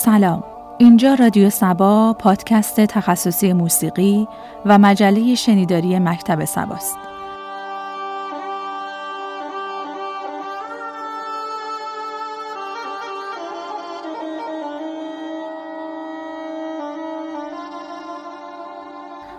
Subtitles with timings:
[0.00, 0.44] سلام.
[0.78, 4.28] اینجا رادیو سبا پادکست تخصصی موسیقی
[4.66, 6.98] و مجله شنیداری مکتب سباست.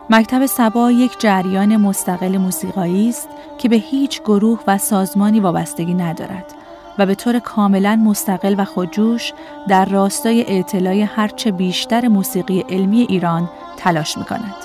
[0.09, 6.58] مکتب سبا یک جریان مستقل موسیقایی است که به هیچ گروه و سازمانی وابستگی ندارد.
[6.99, 9.33] و به طور کاملا مستقل و خودجوش
[9.67, 14.55] در راستای اطلاع هرچه بیشتر موسیقی علمی ایران تلاش می کند.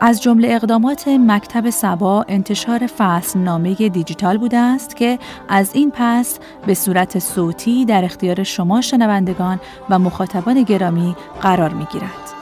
[0.00, 6.38] از جمله اقدامات مکتب سبا انتشار فصل نامه دیجیتال بوده است که از این پس
[6.66, 12.41] به صورت صوتی در اختیار شما شنوندگان و مخاطبان گرامی قرار می گیرد.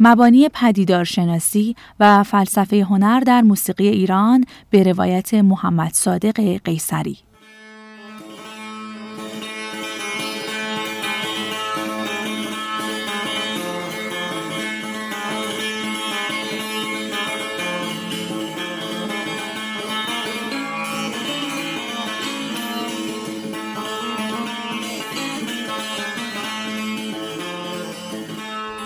[0.00, 7.18] مبانی پدیدارشناسی و فلسفه هنر در موسیقی ایران به روایت محمد صادق قیصری.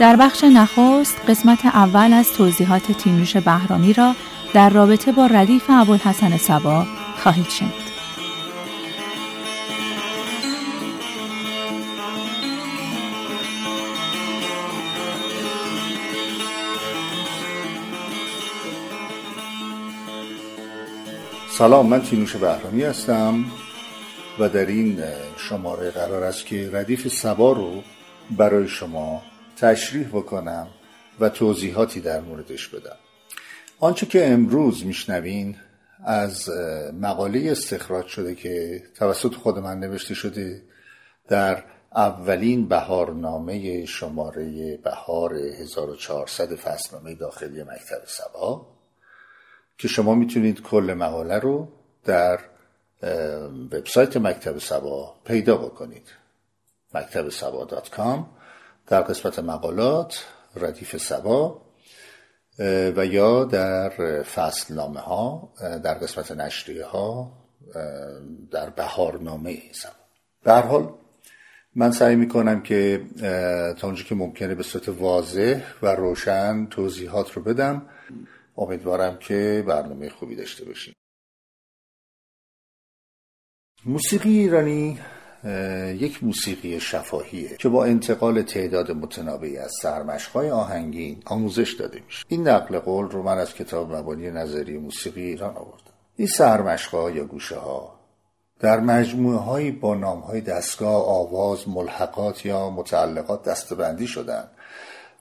[0.00, 4.15] در بخش نخست قسمت اول از توضیحات تینوش بهرامی را
[4.55, 7.91] در رابطه با ردیف ابوالحسن سبا خواهید شنید.
[21.50, 23.44] سلام من تینوش بهرامی هستم
[24.39, 25.03] و در این
[25.37, 27.83] شماره قرار است که ردیف سبا رو
[28.31, 29.22] برای شما
[29.60, 30.69] تشریح بکنم
[31.21, 32.97] و توضیحاتی در موردش بدم.
[33.81, 35.56] آنچه که امروز میشنوین
[36.04, 36.48] از
[37.00, 40.62] مقاله استخراج شده که توسط خود من نوشته شده
[41.28, 48.66] در اولین بهارنامه شماره بهار 1400 فصلنامه داخلی مکتب سبا
[49.78, 51.69] که شما می‌تونید کل مقاله رو
[52.04, 52.41] در
[53.72, 56.09] وبسایت مکتب سبا پیدا بکنید.
[56.94, 57.65] مکتب سبا
[58.91, 60.25] در قسمت مقالات
[60.56, 61.62] ردیف سبا
[62.97, 67.33] و یا در فصل نامه ها در قسمت نشریه ها
[68.51, 69.92] در بهارنامه سبا.
[70.45, 70.95] به حال
[71.75, 73.07] من سعی می کنم که
[73.78, 77.86] تا اونجا که ممکنه به صورت واضح و روشن توضیحات رو بدم.
[78.57, 80.95] امیدوارم که برنامه خوبی داشته باشیم.
[83.84, 84.98] موسیقی ایرانی
[85.98, 92.25] یک موسیقی شفاهیه که با انتقال تعداد متنابعی از سرمشقهای آهنگین آموزش داده میشه.
[92.28, 95.92] این نقل قول رو من از کتاب مبانی نظری موسیقی ایران آوردم.
[96.16, 98.01] این سرمشقها یا گوشه ها
[98.60, 104.45] در مجموعه هایی با نام های دستگاه آواز ملحقات یا متعلقات دستبندی شدن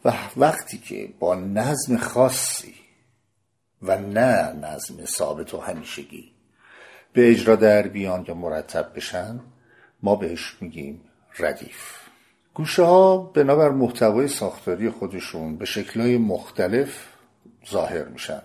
[0.05, 2.75] و وقتی که با نظم خاصی
[3.81, 6.31] و نه نظم ثابت و همیشگی
[7.13, 9.39] به اجرا در بیان یا مرتب بشن
[10.03, 11.01] ما بهش میگیم
[11.39, 11.99] ردیف.
[12.53, 17.07] گوشه ها بنابر محتوای ساختاری خودشون به شکلهای مختلف
[17.71, 18.41] ظاهر میشن.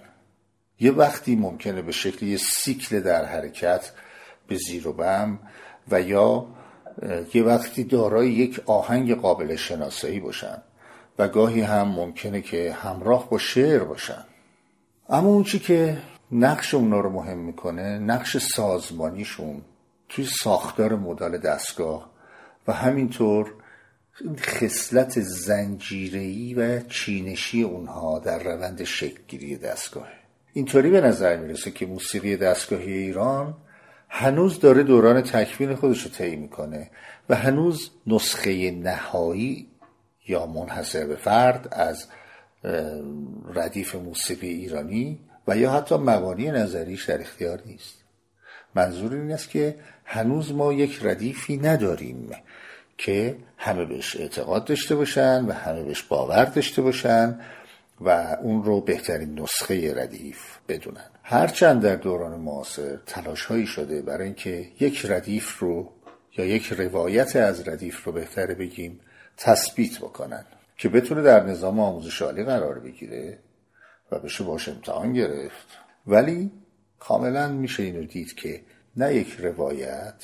[0.81, 3.93] یه وقتی ممکنه به شکل یه سیکل در حرکت
[4.49, 5.39] به زیر و بم
[5.91, 6.47] و یا
[7.35, 10.63] یه وقتی دارای یک آهنگ قابل شناسایی باشن
[11.19, 14.25] و گاهی هم ممکنه که همراه با شعر باشن.
[15.09, 15.99] اما اون چی که
[16.33, 19.63] نقش اونا رو مهم می‌کنه نقش سازمانیشون
[20.09, 22.11] توی ساختار مدال دستگاه
[22.69, 23.53] و همینطور
[24.39, 30.09] خصلت زنجیری و چینشی اونها در روند شکلگیری دستگاه.
[30.53, 33.55] اینطوری به نظر می‌رسه که موسیقی دستگاهی ایران
[34.09, 36.91] هنوز داره دوران تکوین خودش رو طی می‌کنه
[37.29, 39.69] و هنوز نسخه نهایی
[40.29, 42.07] یا منحصر به فرد از
[43.55, 48.04] ردیف موسیقی ایرانی و یا حتی مبانی نظریش در اختیار نیست.
[48.75, 52.31] منظور این است که هنوز ما یک ردیفی نداریم
[52.99, 57.41] که همه بهش اعتقاد داشته باشن و همه بهش باور داشته باشن
[58.01, 60.39] و اون رو بهترین نسخه ردیف
[60.69, 61.11] بدونن.
[61.23, 65.93] هرچند در دوران معاصر تلاش هایی شده برای اینکه یک ردیف رو
[66.37, 69.01] یا یک روایت از ردیف رو بهتره بگیم
[69.37, 70.45] تثبیت بکنن
[70.77, 73.39] که بتونه در نظام آموزش عالی قرار بگیره
[74.13, 75.67] و بشه باش امتحان گرفت.
[76.07, 76.51] ولی
[77.09, 78.61] کاملا میشه اینو دید که
[78.97, 80.15] نه یک روایت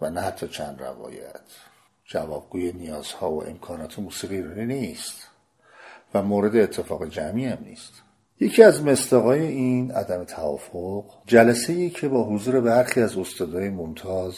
[0.00, 1.40] و نه حتی چند روایت.
[2.04, 5.28] جوابگوی نیازها و امکانات موسیقی ایرانی نیست
[6.14, 7.92] و مورد اتفاق جمعی هم نیست.
[8.40, 14.36] یکی از مستقای این عدم توافق جلسه ای که با حضور برخی از استادای ممتاز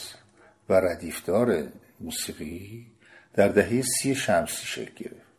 [0.68, 1.62] و ردیفدار
[2.00, 2.86] موسیقی
[3.34, 5.32] در دهه سی شمسی شکل گرفت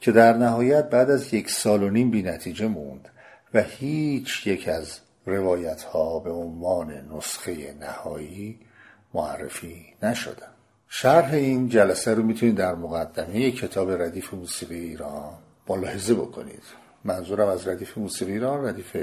[0.00, 3.08] که در نهایت بعد از یک سال و نیم بی نتیجه موند
[3.54, 8.60] و هیچ یک از روایت ها به عنوان نسخه نهایی
[9.14, 10.52] معرفی نشدن.
[10.88, 15.34] شرح این جلسه رو می‌تونید در مقدمه کتاب ردیف موسیقی ایران
[15.68, 16.62] ملاحظه بکنید.
[17.04, 18.96] منظورم از ردیف موسیقی ایران ردیف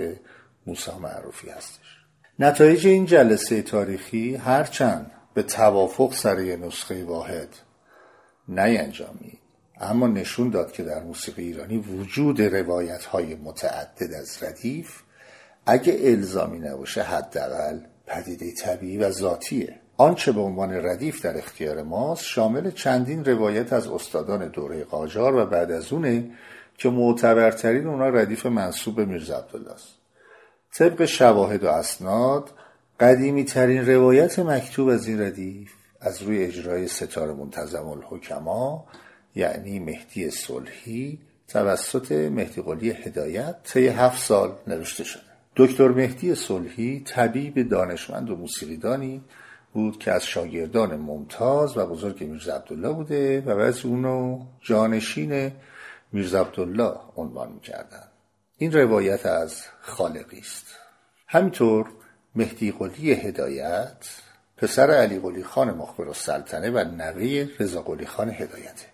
[0.67, 2.05] موسا معروفی هستش.
[2.39, 7.47] نتایج این جلسه تاریخی هرچند به توافق سر نسخه واحد
[8.47, 9.39] نینجامید
[9.81, 15.01] اما نشون داد که در موسیقی ایرانی وجود روایت های متعدد از ردیف
[15.65, 19.75] اگه الزامی نباشه حداقل پدیده طبیعی و ذاتیه.
[19.97, 25.45] آنچه به عنوان ردیف در اختیار ماست شامل چندین روایت از استادان دوره قاجار و
[25.45, 26.31] بعد از اونه
[26.77, 29.87] که معتبرترین اونا ردیف منصوب به میرزا عبدالله است
[30.73, 32.49] طبق شواهد و اسناد
[32.99, 35.71] قدیمی ترین روایت مکتوب از این ردیف
[36.01, 38.85] از روی اجرای ستار منتظم الحکما
[39.35, 45.34] یعنی مهدی صلحی توسط مهدی قلی هدایت طی هفت سال نوشته شده.
[45.55, 49.23] دکتر مهدی صلحی طبیب دانشمند و موسیقیدانی
[49.73, 55.51] بود که از شاگردان ممتاز و بزرگ میرزا عبدالله بوده و بعض اونو جانشین
[56.11, 58.03] میرزا عبدالله عنوان می‌کردن.
[58.57, 60.65] این روایت از خالقی است.
[61.27, 61.85] همینطور
[62.35, 63.97] مهدی قلی هدایت
[64.57, 68.85] پسر علی قلی خان مخبر السلطنه و نوه رضا قلی خان هدایته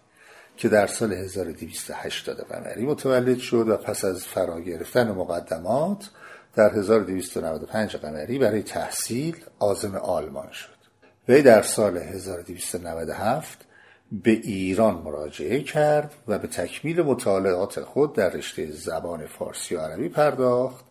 [0.57, 6.09] که در سال 1280 قمری متولد شد و پس از فرا گرفتن مقدمات
[6.55, 10.81] در 1295 قمری برای تحصیل آزم آلمان شد.
[11.29, 13.65] وی در سال 1297
[14.11, 20.09] به ایران مراجعه کرد و به تکمیل مطالعات خود در رشته زبان فارسی و عربی
[20.09, 20.85] پرداخت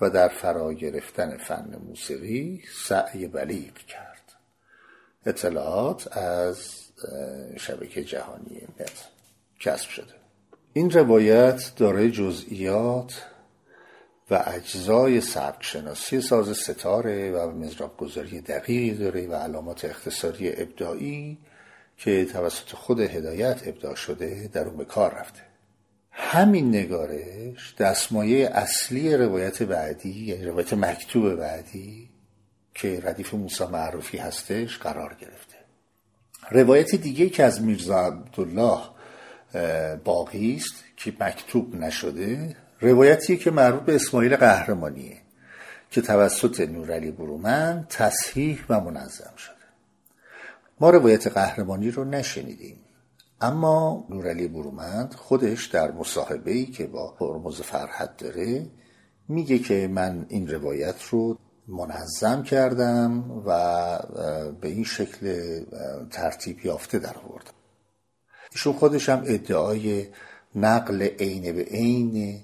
[0.00, 4.32] و در فرا گرفتن فن موسیقی سعی بلیغ کرد.
[5.26, 6.58] اطلاعات از
[7.56, 9.08] شبکه جهانی نت
[9.60, 10.14] کسب شده.
[10.72, 13.22] این روایت دارای جزئیات
[14.30, 21.38] و اجزای سبک شناسی ساز ستاره و مزراب گذاری دقیقی داره و علامات اختصاری ابداعی
[21.96, 25.40] که توسط خود هدایت ابداع شده در اون به کار رفته.
[26.10, 32.08] همین نگارش دستمایه اصلی روایت بعدی یعنی روایت مکتوب بعدی
[32.74, 35.56] که ردیف موسی معروفی هستش قرار گرفته.
[36.50, 38.80] روایت دیگه که از میرزا عبدالله
[40.04, 45.16] باقی است که مکتوب نشده روایتی که مربوط به اسماعیل قهرمانیه
[45.90, 49.54] که توسط نورعلی برومن تصحیح و منظم شده.
[50.80, 52.76] ما روایت قهرمانی رو نشنیدیم
[53.40, 58.66] اما نورعلی برومند خودش در مصاحبه ای که با هرمز فرحت داره
[59.28, 63.52] میگه که من این روایت رو منظم کردم و
[64.60, 65.34] به این شکل
[66.10, 67.50] ترتیب یافته در آوردم.
[68.52, 70.06] ایشون خودش هم ادعای
[70.54, 72.40] نقل عین به عین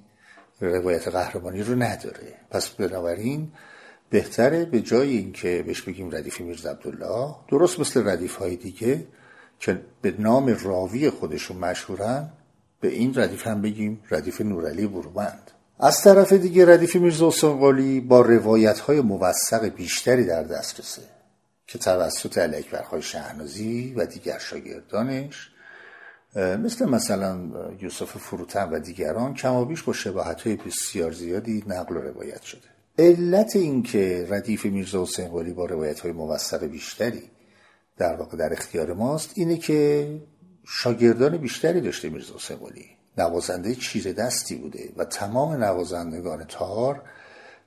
[0.60, 2.34] روایت قهرمانی رو نداره.
[2.50, 3.52] پس بنابراین
[4.10, 9.06] بهتره به جای اینکه بهش بگیم ردیف میرزا عبدالله درست مثل ردیف های دیگه
[9.60, 12.30] که به نام راوی خودشون مشهورن
[12.80, 18.20] به این ردیف هم بگیم ردیف نورعلی برومند از طرف دیگه ردیف میرزا حسین با
[18.20, 21.02] روایت های موثق بیشتری در دسترسه
[21.66, 25.50] که توسط علی اکبرخای شهنازی و دیگر شاگردانش
[26.36, 27.38] مثل مثلا
[27.80, 32.68] یوسف فروتن و دیگران کمابیش با شباهت های بسیار زیادی نقل و روایت شده.
[32.98, 37.22] علت این که ردیف میرزا حسین قلی با روایت های موثق بیشتری
[37.96, 40.08] در واقع در اختیار ماست اینه که
[40.66, 42.84] شاگردان بیشتری داشته میرزا حسین قلی
[43.18, 47.02] نوازنده چیره دستی بوده و تمام نوازندگان تار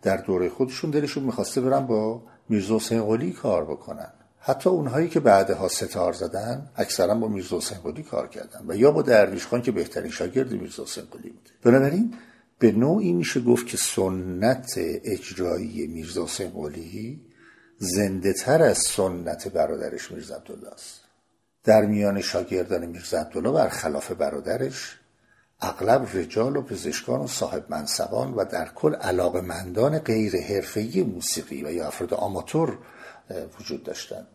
[0.01, 4.13] در دوره خودشون دلشون می‌خواسته برن با میرزا حسین قلی کار بکنن.
[4.47, 8.91] حتی اونهایی که بعدها ستار زدن اکثرا با میرزا حسین قلی کار کردن و یا
[8.91, 11.49] با درویش خان که بهترین شاگرد میرزا حسین قلی بوده.
[11.63, 12.13] بنابراین
[12.59, 14.73] به نوعی میشه گفت که سنت
[15.03, 17.21] اجرایی میرزا حسین قلی
[17.77, 21.01] زنده تر از سنت برادرش میرزا عبدالله است
[21.63, 24.99] در میان شاگردان میرزا عبدالله برخلاف برادرش
[25.61, 31.71] اغلب رجال و پزشکان و صاحب منصبان و در کل علاقمندان غیر حرفه‌ای موسیقی و
[31.71, 32.77] یا افراد آماتور
[33.59, 34.27] وجود داشتند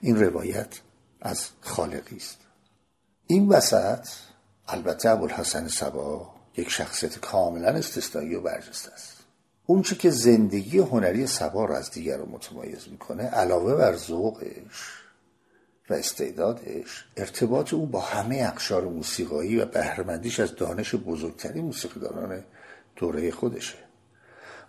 [0.00, 0.80] این روایت
[1.20, 2.38] از خالقی است.
[3.26, 4.08] این وسط
[4.68, 9.14] البته ابوالحسن سبا یک شخصیت کاملا استثنایی و برجسته است.
[9.66, 15.04] اون که زندگی هنری سبا رو از دیگر رو متمایز می‌کنه علاوه بر ذوقش
[15.90, 22.44] و استعدادش ارتباط او با همه اقشار موسیقایی و بهرهمندیش از دانش بزرگترین موسیقیدانان
[22.96, 23.83] دوره خودشه.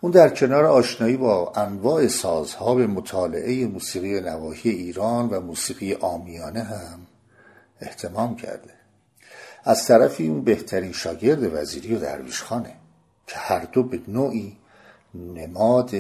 [0.06, 6.64] اون در کنار آشنایی با انواع سازها به مطالعه موسیقی نواحی ایران و موسیقی آمیانه
[6.64, 7.00] هم
[7.82, 8.74] احتمام کرده.
[9.64, 12.74] از طرفی اون بهترین شاگرد وزیری و درویش خانه
[13.28, 14.58] که هر دو به نوعی
[15.16, 15.92] نماد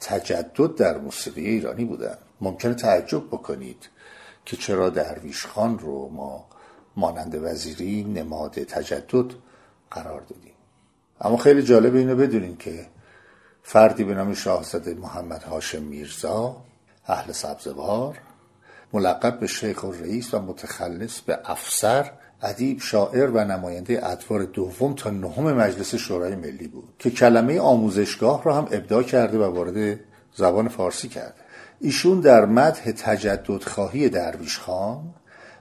[0.00, 2.18] تجدد در موسیقی ایرانی بودن.
[2.40, 3.88] ممکنه تعجب بکنید
[4.44, 6.44] که چرا درویش خان رو ما
[6.96, 9.34] مانند وزیری نماد تجدد
[9.90, 10.54] قرار دادیم.
[11.20, 12.94] اما خیلی جالب اینو بدونین که
[13.66, 16.56] فردی به نام شاهزاده محمد هاشم میرزا
[17.06, 18.18] اهل سبزوار
[18.92, 22.10] ملقب به شیخ و رئیس و متخلص به افسر
[22.42, 28.44] ادیب شاعر و نماینده ادوار دوم تا نهم مجلس شورای ملی بود که کلمه آموزشگاه
[28.44, 30.00] را هم ابداع کرده و وارد
[30.34, 31.34] زبان فارسی کرده
[31.80, 35.14] ایشون در مدح تجدد خواهی درویش خان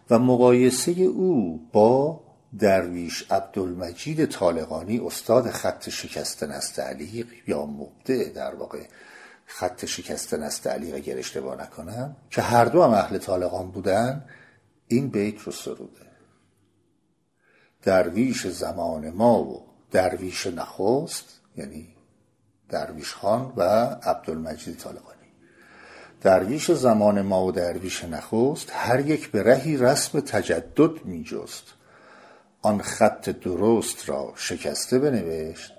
[0.10, 2.19] و مقایسه او با
[2.60, 8.86] درویش عبدالمجید طالقانی استاد خط شکست نستعلیق یا مبدع در واقع
[9.45, 14.25] خط شکست نستعلیق اگر اشتباه نکنم که هر دو هم اهل طالقان بودن
[14.88, 16.00] این بیت رو سروده.
[17.81, 21.88] درویش زمان ما و درویش نخست یعنی
[22.69, 23.63] درویش خان و
[24.03, 25.13] عبدالمجید طالقانی.
[26.22, 31.63] درویش زمان ما و درویش نخست هر یک به رهی رسم تجدد می جست
[32.65, 35.74] آن خط درست را شکسته بنوشت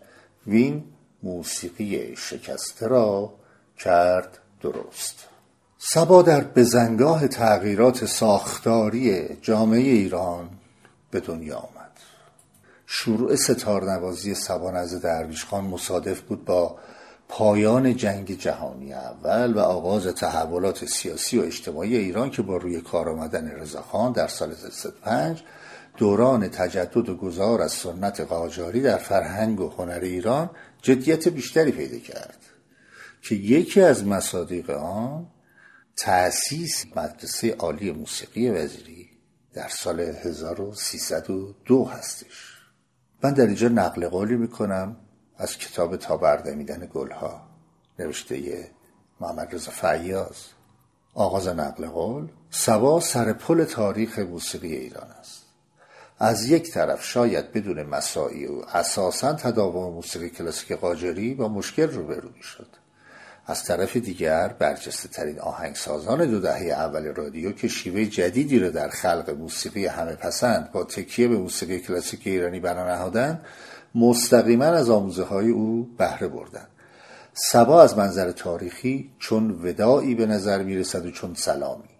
[0.46, 0.84] وین
[1.22, 3.34] موسیقی شکسته را
[3.78, 5.14] کرد درست.
[5.78, 10.48] سبا در بزنگاه تغییرات ساختاری جامعه ایران
[11.10, 11.90] به دنیا آمد.
[12.86, 16.76] شروع ستارنوازی سبا نزد درویش خان مصادف بود با
[17.28, 23.08] پایان جنگ جهانی اول و آغاز تحولات سیاسی و اجتماعی ایران که با روی کار
[23.08, 25.42] آمدن رضاخان در سال 65
[25.96, 30.50] دوران تجدد و گذار از سنت قاجاری در فرهنگ و هنر ایران
[30.82, 32.38] جدیت بیشتری پیدا کرد
[33.22, 35.26] که یکی از مصادیق آن
[35.96, 39.10] تأسیس مدرسه عالی موسیقی وزیری
[39.54, 42.58] در سال 1302 هستش.
[43.22, 44.96] من در اینجا نقل قولی می‌کنم
[45.36, 47.48] از کتاب تا بردمیدن گلها
[47.98, 48.70] نوشته
[49.20, 50.36] محمد رضا فیاض.
[51.14, 55.43] آغاز نقل قول سوا سر پل تاریخ موسیقی ایران است.
[56.24, 62.42] از یک طرف شاید بدون مساعی و اساسا تداوم موسیقی کلاسیک قاجاری با مشکل روبرو
[62.42, 62.66] شد
[63.46, 68.88] از طرف دیگر برجسته ترین آهنگسازان دو دهه اول رادیو که شیوه جدیدی را در
[68.88, 73.44] خلق موسیقی همه پسند با تکیه به موسیقی کلاسیک ایرانی بنا نهادند
[73.94, 76.68] مستقیما از آموزه های او بهره بردند.
[77.32, 81.93] سبا از منظر تاریخی چون وداعی به نظر می رسد و چون سلامی.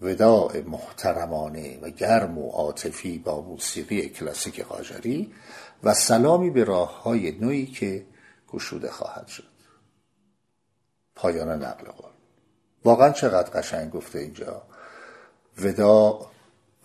[0.00, 5.34] وداع محترمانه و گرم و عاطفی با موسیقی کلاسیک قاجاری
[5.82, 8.06] و سلامی به راه های نوعی که
[8.48, 9.50] گشوده خواهد شد.
[11.14, 12.10] پایان نقل قول.
[12.84, 14.62] واقعا چقدر قشنگ گفته اینجا.
[15.58, 16.30] وداع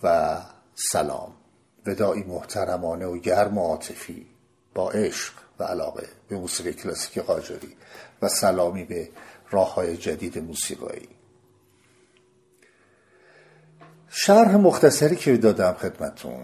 [0.04, 0.38] و
[0.76, 1.34] سلام.
[1.86, 4.28] وداعی محترمانه و گرم و عاطفی
[4.74, 7.76] با عشق و علاقه به موسیقی کلاسیک قاجاری
[8.22, 9.10] و سلامی به
[9.52, 11.15] راه های جدید موسیقایی.
[14.18, 16.44] شرح مختصری که دادم خدمتون.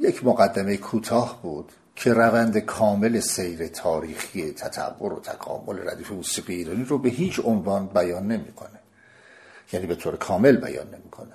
[0.00, 6.84] یک مقدمه کوتاه بود که روند کامل سیر تاریخی تطور و تکامل ردیف موسیقی ایرانی
[6.84, 8.78] رو به هیچ عنوان بیان نمی‌کنه.
[9.72, 11.34] یعنی به طور کامل بیان نمی‌کنه.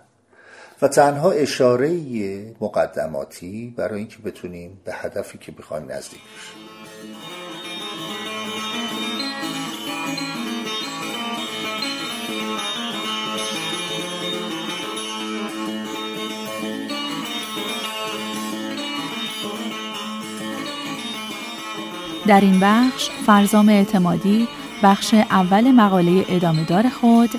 [0.81, 1.91] و تنها اشاره
[2.61, 6.72] مقدماتی برای اینکه بتونیم به هدفی که بخوایم نزدیک بشیم.
[22.27, 24.47] در این بخش فرزام اعتمادی
[24.83, 27.29] بخش اول مقاله ادامه دار خود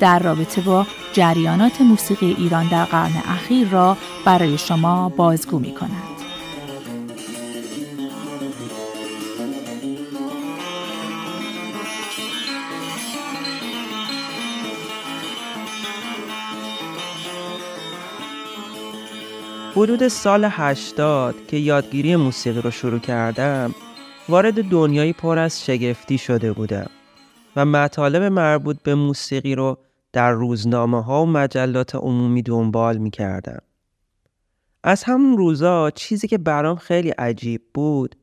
[0.00, 5.90] در رابطه با جریانات موسیقی ایران در قرن اخیر را برای شما بازگو می کند.
[19.76, 23.74] حدود سال 80 که یادگیری موسیقی رو شروع کردم
[24.28, 26.90] وارد دنیایی پر از شگفتی شده بودم
[27.56, 29.78] و مطالب مربوط به موسیقی رو
[30.12, 33.58] در روزنامه ها و مجلات عمومی دنبال می کردم.
[34.84, 38.16] از همون روزا چیزی که برام خیلی عجیب بود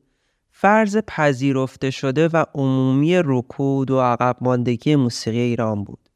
[0.50, 6.08] فرض پذیرفته شده و عمومی رکود و عقب ماندگی موسیقی ایران بود.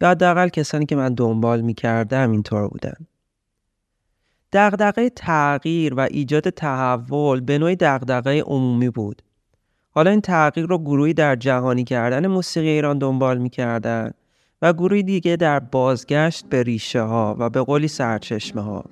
[0.00, 2.94] یا حداقل کسانی که من دنبال می کردم اینطور بودن.
[4.52, 9.22] دغدغه تغییر و ایجاد تحول به نوعی دغدغه عمومی بود.
[9.90, 14.10] حالا این تغییر رو گروهی در جهانی کردن موسیقی ایران دنبال می‌کردن
[14.62, 18.84] و گروهی دیگه در بازگشت به ریشه ها و به قولی سرچشمه ها.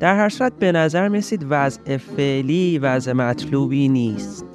[0.00, 4.46] در هر صورت به نظر میسید وضع فعلی وضع مطلوبی نیست.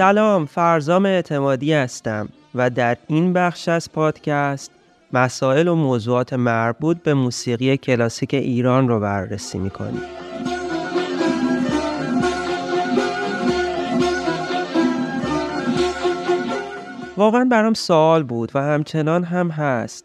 [0.00, 4.70] سلام فرزام اعتمادی هستم و در این بخش از پادکست
[5.12, 10.02] مسائل و موضوعات مربوط به موسیقی کلاسیک ایران رو بررسی می‌کنیم.
[17.16, 20.04] واقعا برام سوال بود و همچنان هم هست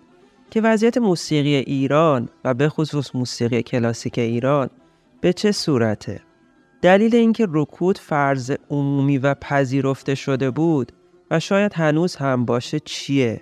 [0.52, 4.70] که وضعیت موسیقی ایران و به خصوص موسیقی کلاسیک ایران
[5.22, 6.25] به چه صورته؟
[6.86, 10.92] دلیل اینکه رکود فرض عمومی و پذیرفته شده بود
[11.32, 13.42] و شاید هنوز هم باشه چیه؟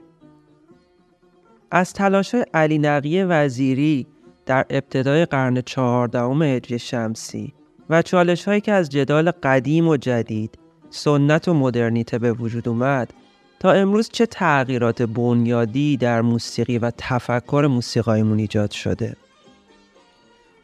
[1.72, 4.08] از تلاش علی نقی وزیری
[4.46, 7.54] در ابتدای قرن چهاردهم هجری شمسی
[7.90, 13.14] و چالش هایی که از جدال قدیم و جدید سنت و مدرنیته به وجود اومد
[13.60, 19.16] تا امروز چه تغییرات بنیادی در موسیقی و تفکر موسیقایمون ایجاد شده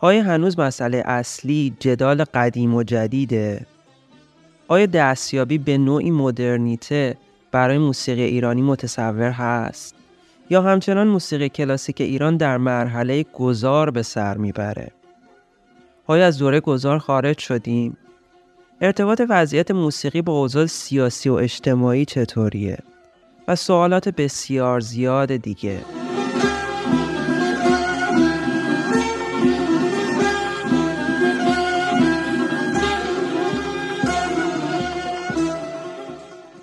[0.01, 3.65] آیا هنوز مسئله اصلی جدال قدیم و جدیده؟
[4.67, 7.17] آیا دستیابی به نوعی مدرنیته
[7.51, 9.95] برای موسیقی ایرانی متصور هست؟
[10.49, 14.91] یا همچنان موسیقی کلاسیک ایران در مرحله گذار به سر می‌بره؟
[16.07, 17.97] آیا از دوره گذار خارج شدیم؟
[18.81, 22.77] ارتباط وضعیت موسیقی با اوضاع سیاسی و اجتماعی چطوریه؟
[23.47, 25.79] و سوالات بسیار زیاد دیگه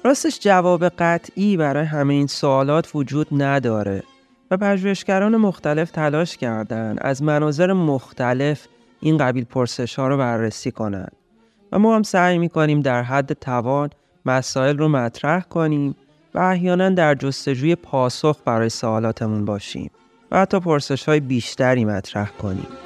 [0.07, 4.03] راستش جواب قطعی برای همه این سوالات وجود نداره
[4.51, 8.67] و پژوهشگران مختلف تلاش کردند از مناظر مختلف
[9.01, 11.13] این قبیل پرسش ها رو بررسی کنند.
[11.73, 13.91] و ما هم سعی می‌کنیم در حد توان
[14.27, 15.97] مسائل رو مطرح کنیم
[16.35, 19.91] و احیانا در جستجوی پاسخ برای سوالاتمون باشیم
[20.31, 22.86] و حتی پرسش های بیشتری مطرح کنیم.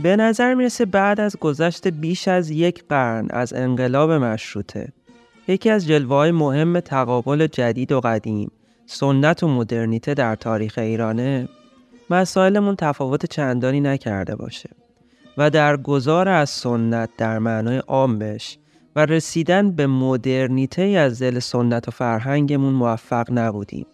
[0.00, 4.92] به نظر می‌رسه بعد از گذشت بیش از یک قرن از انقلاب مشروطه.
[5.48, 8.50] یکی از جلوه های مهم تقابل جدید و قدیم
[8.86, 11.48] سنت و مدرنیته در تاریخ ایرانه
[12.10, 14.70] مسائلمون تفاوت چندانی نکرده باشه
[15.38, 18.58] و در گذار از سنت در معنای عامش
[18.96, 23.86] و رسیدن به مدرنیته از دل سنت و فرهنگمون موفق نبودیم.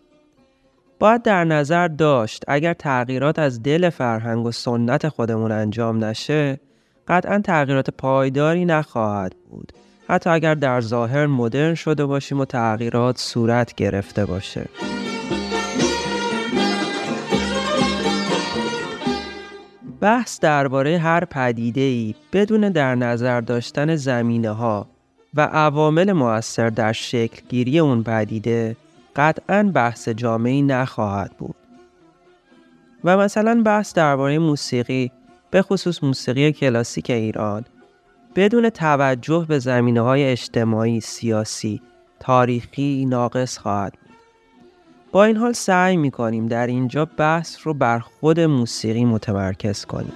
[0.98, 6.61] باید در نظر داشت اگر تغییرات از دل فرهنگ و سنت خودمون انجام نشه
[7.09, 9.72] قطعا تغییرات پایداری نخواهد بود.
[10.09, 14.66] حتی اگر در ظاهر مدرن شده باشیم و تغییرات صورت گرفته باشه.
[20.00, 24.87] بحث درباره هر پدیده ای بدون در نظر داشتن زمینه ها
[25.35, 28.76] و عوامل مؤثر در شکل گیری اون پدیده
[29.16, 31.55] قطعا بحث جامعی نخواهد بود
[33.05, 35.12] و مثلا بحث درباره موسیقی
[35.50, 37.64] به خصوص موسیقی کلاسیک ایران
[38.37, 41.83] بدون توجه به زمینه های اجتماعی، سیاسی،
[42.20, 44.16] تاریخی ناقص خواهد بود.
[45.12, 50.12] با این حال سعی می کنیم در اینجا بحث رو بر خود موسیقی متمرکز کنیم.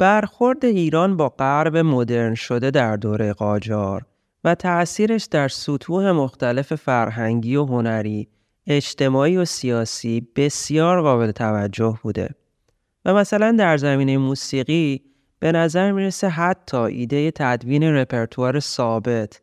[0.00, 4.06] برخورد ایران با غرب مدرن شده در دوره قاجار
[4.44, 8.28] و تأثیرش در سطوح مختلف فرهنگی و هنری،
[8.66, 12.28] اجتماعی و سیاسی بسیار قابل توجه بوده
[13.04, 15.02] و مثلا در زمینه موسیقی
[15.38, 19.42] به نظر می‌رسه حتی ایده تدوین رپرتوار ثابت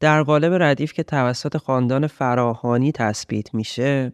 [0.00, 4.12] در قالب ردیف که توسط خاندان فراهانی تثبیت میشه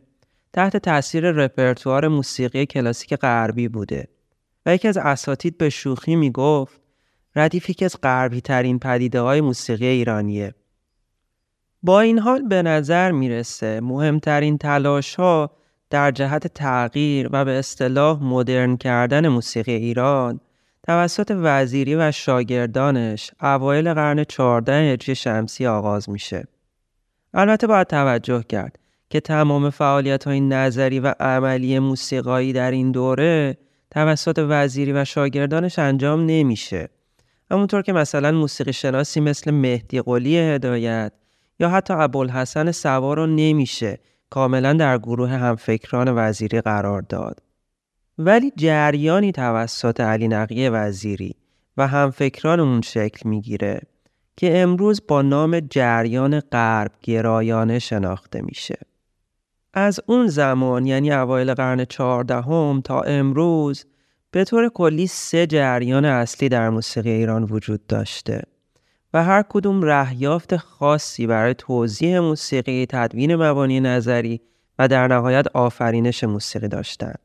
[0.53, 4.14] تحت تاثیر رپرتوار موسیقی کلاسیک غربی بوده.
[4.67, 6.81] و یکی از اساتید به شوخی می‌گفت
[7.37, 10.55] ردیف یکی از غربی ترین پدیده های موسیقی ایرانیه
[11.83, 15.51] با این حال به نظر می‌رسه مهمترین تلاش ها
[15.91, 20.41] در جهت تغییر و به اصطلاح مدرن کردن موسیقی ایران
[20.83, 26.45] توسط وزیری و شاگردانش اوایل قرن 14 هجری شمسی آغاز میشه.
[27.35, 28.79] البته باید توجه کرد
[29.11, 33.57] که تمام فعالیت های نظری و عملی موسیقایی در این دوره
[33.95, 36.89] توسط وزیری و شاگردانش انجام نمیشه.
[37.51, 41.13] همونطور که مثلا موسیقی شناسی مثل مهدی قلی هدایت
[41.61, 43.99] یا حتی ابوالحسن سوار رو نمیشه
[44.31, 47.43] کاملا در گروه همفکران وزیری قرار داد.
[48.19, 51.35] ولی جریانی توسط علی نقیه وزیری
[51.77, 53.81] و همفکران اون شکل می‌گیره
[54.37, 58.79] که امروز با نام جریان غرب گرایانه شناخته میشه.
[59.77, 63.85] از اون زمان یعنی اوایل قرن چهاردهم تا امروز
[64.31, 68.43] به طور کلی سه جریان اصلی در موسیقی ایران وجود داشته
[69.15, 74.41] و هر کدوم رهیافت خاصی برای توضیح موسیقی، تدوین مبانی نظری
[74.79, 77.19] و در نهایت آفرینش موسیقی داشتند.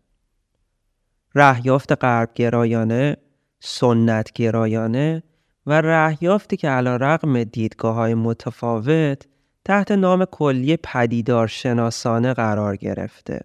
[1.35, 3.17] رهیافت غرب گرایانه،
[3.59, 5.23] سنت گرایانه
[5.65, 9.27] و رهیافتی که علا رقم دیدگاه های متفاوت
[9.65, 13.39] تحت نام کلی پدیدار شناسانه قرار گرفته.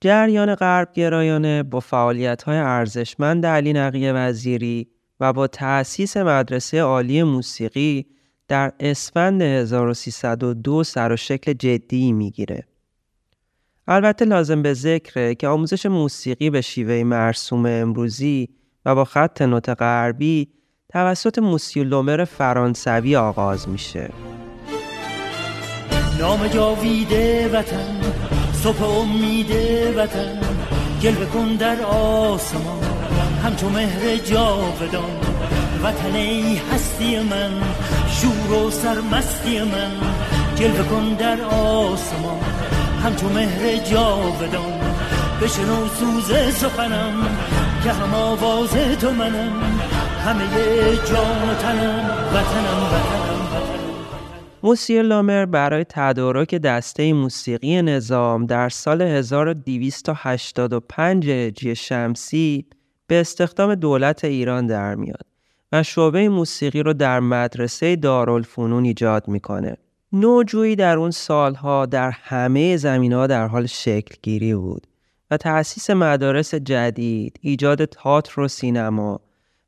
[0.00, 4.88] جریان غرب گرایانه با فعالیت های ارزشمند علی نقیه وزیری
[5.20, 8.06] و با تأسیس مدرسه عالی موسیقی
[8.48, 12.64] در اسفند 1302 سر و شکل جدی می‌گیره.
[13.88, 18.48] البته لازم به ذکره که آموزش موسیقی به شیوه مرسوم امروزی
[18.86, 20.48] و با خط نوت غربی
[20.88, 24.10] توسط موسیولومر فرانسوی آغاز میشه.
[26.22, 28.00] نام جاویده وطن
[28.62, 29.50] صبح امید
[29.96, 30.38] وطن
[31.02, 32.82] گل کن در آسمان
[33.44, 35.20] همچو مهر جاودان.
[35.82, 37.50] وطن ای هستی من
[38.10, 39.90] شور و سرمستی من
[40.58, 42.40] گل کن در آسمان
[43.04, 44.80] همچو مهر جاودان.
[45.42, 47.28] بشنو سوز سخنم
[47.84, 49.80] که هم آواز تو منم
[50.24, 50.46] همه
[50.96, 53.31] جان و تنم وطنم وطنم.
[54.64, 62.66] موسیو لامر برای تدارک دسته موسیقی نظام در سال 1285 هجری شمسی
[63.06, 65.26] به استخدام دولت ایران در میاد
[65.72, 69.76] و شعبه موسیقی رو در مدرسه دارالفنون ایجاد می‌کنه.
[70.12, 74.86] نوجویی در اون سالها در همه زمین در حال شکل گیری بود
[75.30, 79.20] و تأسیس مدارس جدید، ایجاد تاتر و سینما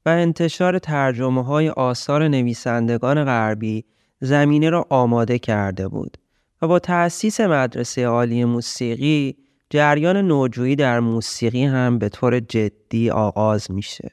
[0.07, 3.85] و انتشار ترجمه های آثار نویسندگان غربی
[4.25, 6.17] زمینه را آماده کرده بود
[6.63, 9.37] و با تأسیس مدرسه عالی موسیقی
[9.71, 14.11] جریان نوجویی در موسیقی هم به طور جدی آغاز میشه.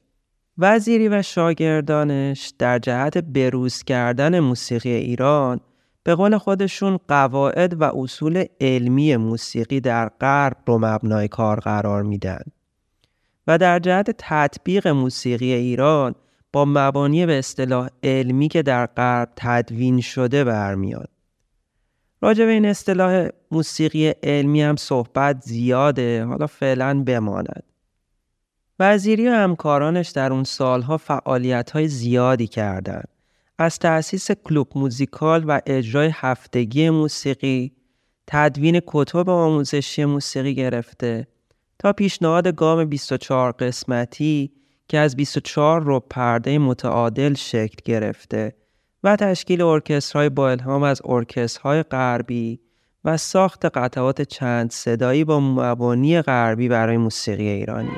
[0.58, 5.60] وزیری و شاگردانش در جهت بروز کردن موسیقی ایران
[6.04, 12.43] به قول خودشون قواعد و اصول علمی موسیقی در غرب رو مبنای کار قرار میدن
[13.47, 16.15] و در جهت تطبیق موسیقی ایران
[16.53, 21.09] با مبانی به اصطلاح علمی که در غرب تدوین شده برمیاد.
[22.21, 27.63] راجع به این اصطلاح موسیقی علمی هم صحبت زیاده حالا فعلا بماند.
[28.79, 33.07] وزیری و همکارانش در اون سالها فعالیت های زیادی کردند.
[33.57, 37.71] از تأسیس کلوب موزیکال و اجرای هفتگی موسیقی،
[38.27, 41.27] تدوین کتب آموزشی موسیقی گرفته
[41.79, 44.51] تا پیشنهاد گام 24 قسمتی
[44.91, 48.56] که از 24 رو پرده متعادل شکل گرفته
[49.04, 52.60] و تشکیل ارکسترهای با الهام از ارکسترهای غربی
[53.06, 57.91] و ساخت قطعات چند صدایی با مبانی غربی برای موسیقی ایرانی.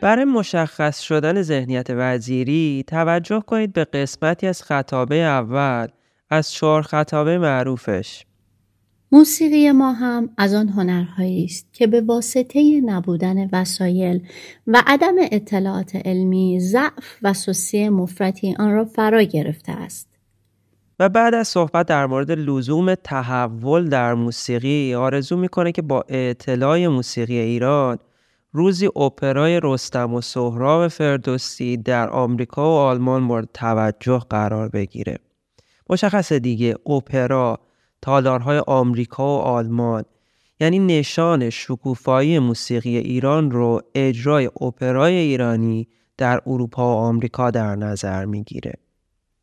[0.00, 5.88] برای مشخص شدن ذهنیت وزیری توجه کنید به قسمتی از خطابه اول
[6.30, 8.24] از چهار خطابه معروفش
[9.12, 14.26] موسیقی ما هم از آن هنرهایی است که به واسطه نبودن وسایل
[14.66, 20.08] و عدم اطلاعات علمی ضعف و سوسی مفرتی آن را فرا گرفته است
[20.98, 26.86] و بعد از صحبت در مورد لزوم تحول در موسیقی آرزو می‌کنه که با اطلاع
[26.86, 27.98] موسیقی ایران
[28.52, 35.18] روزی اپرای رستم و سهراب فردوسی در آمریکا و آلمان مورد توجه قرار بگیره.
[35.90, 37.60] مشخص دیگه اپرا
[38.02, 40.04] تالارهای آمریکا و آلمان
[40.60, 48.24] یعنی نشان شکوفایی موسیقی ایران رو اجرای اپرای ایرانی در اروپا و آمریکا در نظر
[48.24, 48.72] می‌گیره.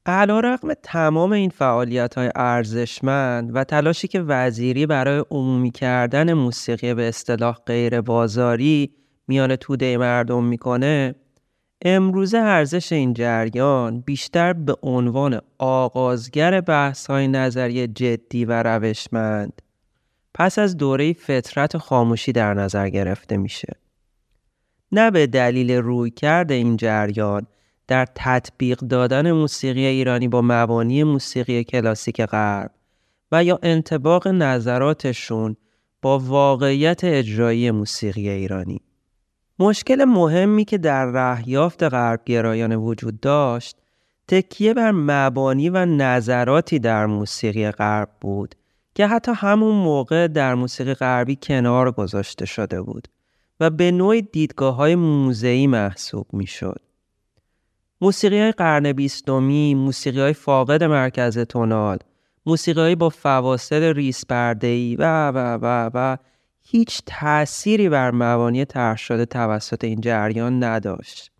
[0.06, 6.94] علا رقم تمام این فعالیت های ارزشمند و تلاشی که وزیری برای عمومی کردن موسیقی
[6.94, 8.92] به اصطلاح غیر بازاری
[9.28, 11.16] میان توده مردم می‌کنه
[11.82, 19.62] امروزه ارزش این جریان بیشتر به عنوان آغازگر بحث های نظری جدی و روشمند
[20.34, 23.74] پس از دوره فطرت خاموشی در نظر گرفته میشه.
[24.92, 27.48] نه به دلیل روی کرده این جریان
[27.88, 32.72] در تطبیق دادن موسیقی ایرانی با مبانی موسیقی کلاسیک غرب
[33.32, 35.56] و یا انتباق نظراتشون
[36.02, 38.82] با واقعیت اجرایی موسیقی ایرانی.
[39.60, 43.78] مشکل مهمی که در رهیافت غرب گرایان وجود داشت
[44.28, 48.56] تکیه بر مبانی و نظراتی در موسیقی غرب بود
[48.96, 53.08] که حتی همون موقع در موسیقی غربی کنار گذاشته شده بود
[53.60, 56.82] و به نوعی دیدگاه های موزهی محسوب می شد.
[58.02, 61.98] موسیقی های قرن بیستمی، موسیقی های فاقد مرکز تونال،
[62.46, 64.24] موسیقی های با فواصل ریس
[64.62, 66.18] ای و و و و
[66.68, 71.32] هیچ تأثیری بر مبانی طرح شده توسط این جریان نداشت.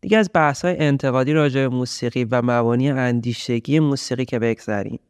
[0.00, 5.00] دیگه از بحث های انتقادی راجع به موسیقی و مبانی اندیشگی موسیقی که بگذریم.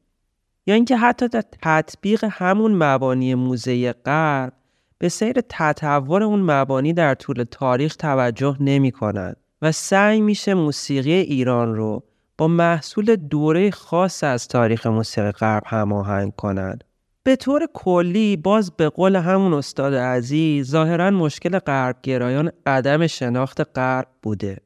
[0.67, 4.53] یا اینکه حتی در تطبیق همون مبانی موزه غرب
[4.99, 11.13] به سیر تطور اون مبانی در طول تاریخ توجه نمی کنند و سعی میشه موسیقی
[11.13, 12.03] ایران رو
[12.39, 16.85] با محصول دوره خاص از تاریخ موسیقی غرب هماهنگ کنند.
[17.23, 23.79] به طور کلی باز به قول همون استاد عزیز ظاهرا مشکل غرب گرایان عدم شناخت
[23.79, 24.59] غرب بوده.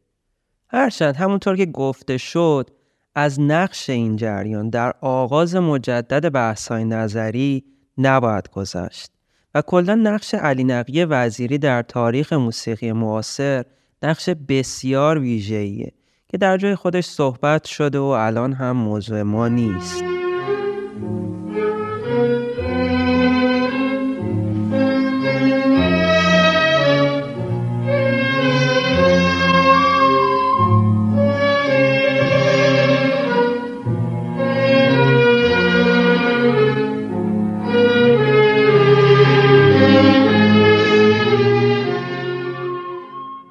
[0.68, 2.70] هرچند همونطور که گفته شد
[3.14, 7.64] از نقش این جریان در آغاز مجدد بحث‌های نظری
[7.98, 9.10] نباید گذشت
[9.54, 13.64] و کلا نقش علی نقی وزیری در تاریخ موسیقی معاصر
[14.02, 15.92] نقش بسیار ویژه‌ایه
[16.28, 20.04] که در جای خودش صحبت شده و الان هم موضوع ما نیست.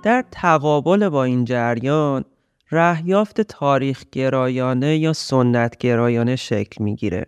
[0.03, 2.25] در تقابل با این جریان
[2.71, 7.25] رهیافت تاریخ گرایانه یا سنت گرایانه شکل می‌گیره.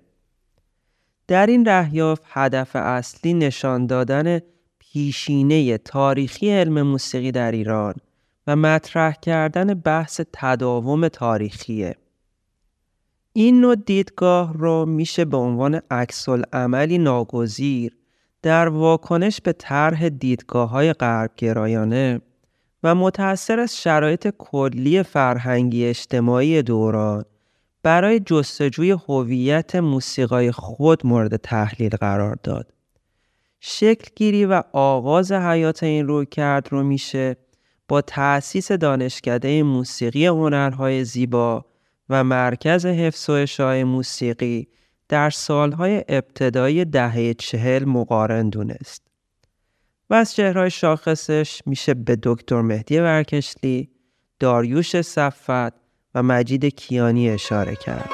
[1.27, 4.39] در این رهیافت هدف اصلی نشان دادن
[4.79, 7.93] پیشینه تاریخی علم موسیقی در ایران
[8.47, 11.95] و مطرح کردن بحث تداوم تاریخیه.
[13.33, 17.95] این نوع دیدگاه رو میشه به عنوان عکس عملی ناگزیر
[18.41, 22.21] در واکنش به طرح دیدگاه های غرب گرایانه
[22.85, 27.25] و متأثر از شرایط کلی فرهنگی اجتماعی دوران
[27.83, 32.73] برای جستجوی هویت موسیقای خود مورد تحلیل قرار داد.
[33.59, 37.37] شکل گیری و آغاز حیات این روی کرد رو میشه
[37.87, 41.65] با تأسیس دانشکده موسیقی هنرهای زیبا
[42.09, 44.67] و مرکز حفظ و اشاعه موسیقی
[45.09, 49.04] در سالهای ابتدایی دهه چهل مقارن دونست.
[50.09, 53.89] و از چهرهای شاخصش میشه به دکتر مهدی ورکشلی،
[54.39, 55.73] داریوش صفت
[56.15, 58.09] و مجید کیانی اشاره کرد.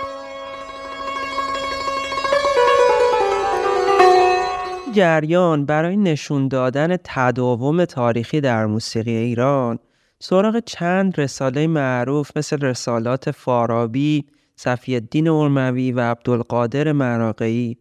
[4.93, 9.79] جریان برای نشون دادن تداوم تاریخی در موسیقی ایران
[10.19, 14.25] سراغ چند رساله معروف مثل رسالات فارابی،
[14.55, 17.77] صفی الدین ارموی و عبدالقادر مراقعی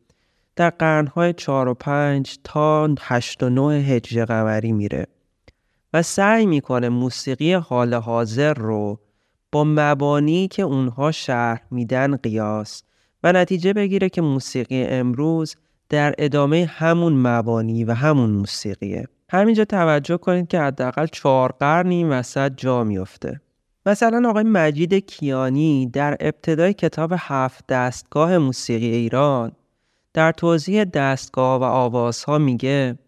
[0.61, 5.07] در قرنهای 4 و 5 تا 8 و 9 هجری قمری میره
[5.93, 9.01] و سعی می‌کنه موسیقی حال حاضر رو
[9.53, 12.83] با مبانی که اونها شرح میدن قیاس
[13.23, 15.57] و نتیجه بگیره که موسیقی امروز
[15.89, 19.09] در ادامه همون مبانی و همون موسیقیه.
[19.31, 23.41] همینجا توجه کنید که حداقل چهار قرن این وسط جا میفته
[23.87, 29.53] مثلا آقای مجید کیانی در ابتدای کتاب هفت دستگاه موسیقی ایران
[30.15, 32.99] در توضیح دستگاه و آوازها میگه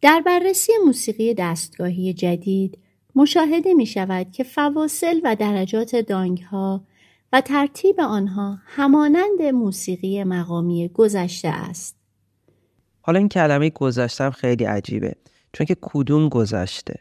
[0.00, 2.78] در بررسی موسیقی دستگاهی جدید
[3.14, 6.84] مشاهده می شود که فواصل و درجات دانگ ها
[7.32, 11.96] و ترتیب آنها همانند موسیقی مقامی گذشته است.
[13.00, 15.14] حالا این کلمه گذشته خیلی عجیبه
[15.52, 16.94] چون که کدوم گذشته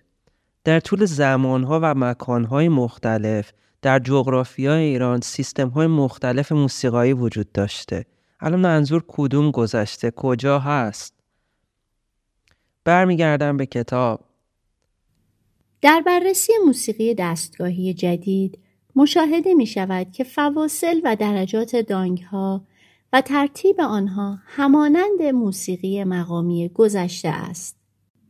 [0.64, 8.06] در طول زمانها و مکانهای مختلف در جغرافیای ایران سیستم های مختلف موسیقایی وجود داشته
[8.42, 11.14] الان منظور کدوم گذشته کجا هست
[12.84, 14.26] برمیگردم به کتاب
[15.82, 18.60] در بررسی موسیقی دستگاهی جدید
[18.96, 22.62] مشاهده می شود که فواصل و درجات دانگ ها
[23.14, 27.78] و ترتیب آنها همانند موسیقی مقامی گذشته است.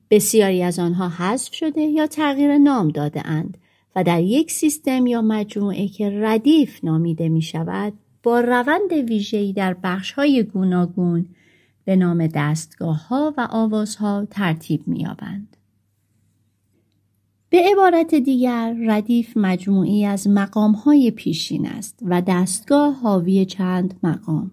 [0.10, 3.58] بسیاری از آنها حذف شده یا تغییر نام داده اند
[3.96, 9.76] و در یک سیستم یا مجموعه که ردیف نامیده می شود با روند ویژه‌ای در
[9.84, 11.26] بخش‌های گوناگون
[11.86, 15.58] به نام دستگاه ها و آوازها ترتیب می‌یابند.
[17.50, 24.52] به عبارت دیگر ردیف مجموعی از مقامهای پیشین است و دستگاه حاوی چند مقام.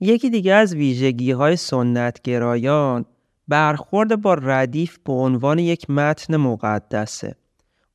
[0.00, 3.04] یکی دیگر از ویژگی های سنتگرایان
[3.48, 7.36] برخورد با ردیف به عنوان یک متن مقدسه.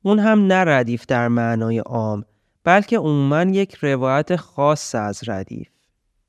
[0.03, 2.25] اون هم نه ردیف در معنای عام
[2.67, 5.67] بلکه عموما یک روایت خاص از ردیف.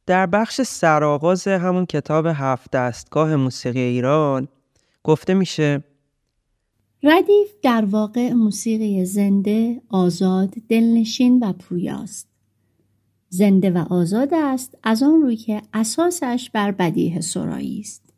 [0.06, 4.48] در بخش سرآغاز همون کتاب هفت دستگاه موسیقی ایران
[5.04, 5.84] گفته میشه
[7.02, 12.28] ردیف در واقع موسیقی زنده، آزاد، دلنشین و پویاست.
[13.28, 18.08] زنده و آزاد است از آن روی که اساسش بر بدیه سرایی است.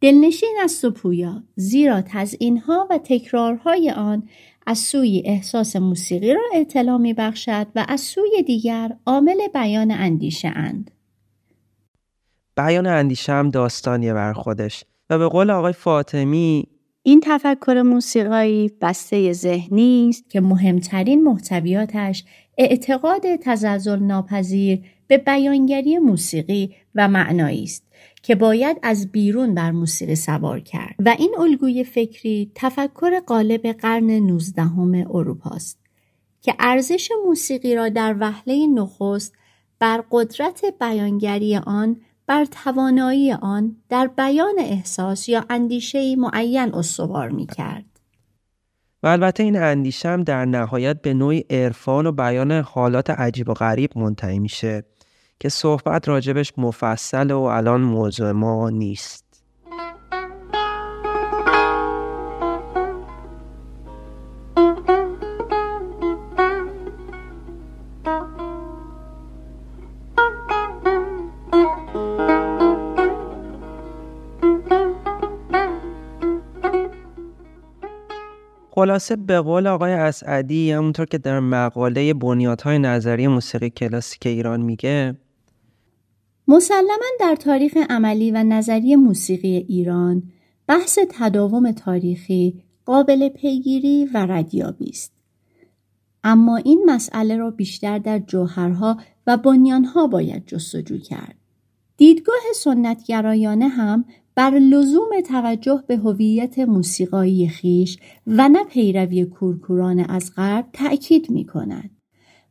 [0.00, 4.22] دلنشین است و پویا زیرا تزئینها و تکرارهای آن
[4.66, 10.48] از سوی احساس موسیقی را اطلاع می بخشد و از سوی دیگر عامل بیان اندیشه
[10.48, 10.90] اند.
[12.56, 16.68] بیان اندیشه هم داستانیه بر خودش و به قول آقای فاطمی
[17.02, 22.24] این تفکر موسیقایی بسته ذهنی است که مهمترین محتویاتش
[22.58, 27.89] اعتقاد تزلزل ناپذیر به بیانگری موسیقی و معنایی است
[28.22, 34.10] که باید از بیرون بر موسیقی سوار کرد و این الگوی فکری تفکر قالب قرن
[34.10, 35.80] نوزدهم اروپاست
[36.42, 39.34] که ارزش موسیقی را در وهله نخست
[39.78, 47.46] بر قدرت بیانگری آن بر توانایی آن در بیان احساس یا اندیشه معین استوار می
[47.46, 47.84] کرد.
[49.02, 53.54] و البته این اندیشه هم در نهایت به نوعی عرفان و بیان حالات عجیب و
[53.54, 54.84] غریب منتهی میشه
[55.40, 59.24] که صحبت راجبش مفصل و الان موضوع ما نیست.
[78.70, 85.16] خلاصه به قول آقای اسعدی همونطور که در مقاله بنیادهای نظری موسیقی کلاسیک ایران میگه
[86.50, 90.22] مسلما در تاریخ عملی و نظری موسیقی ایران
[90.66, 95.12] بحث تداوم تاریخی قابل پیگیری و ردیابی است
[96.24, 101.34] اما این مسئله را بیشتر در جوهرها و بنیانها باید جستجو کرد
[101.96, 110.32] دیدگاه سنتگرایانه هم بر لزوم توجه به هویت موسیقایی خیش و نه پیروی کورکوران از
[110.36, 111.99] غرب تأکید می کند.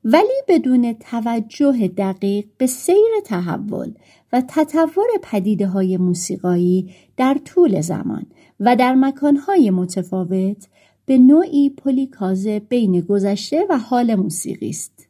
[0.03, 3.93] ولی بدون توجه دقیق به سیر تحول
[4.33, 8.25] و تطور پدیده های موسیقایی در طول زمان
[8.59, 10.67] و در مکانهای متفاوت
[11.05, 15.07] به نوعی پلیکازه بین گذشته و حال موسیقی است.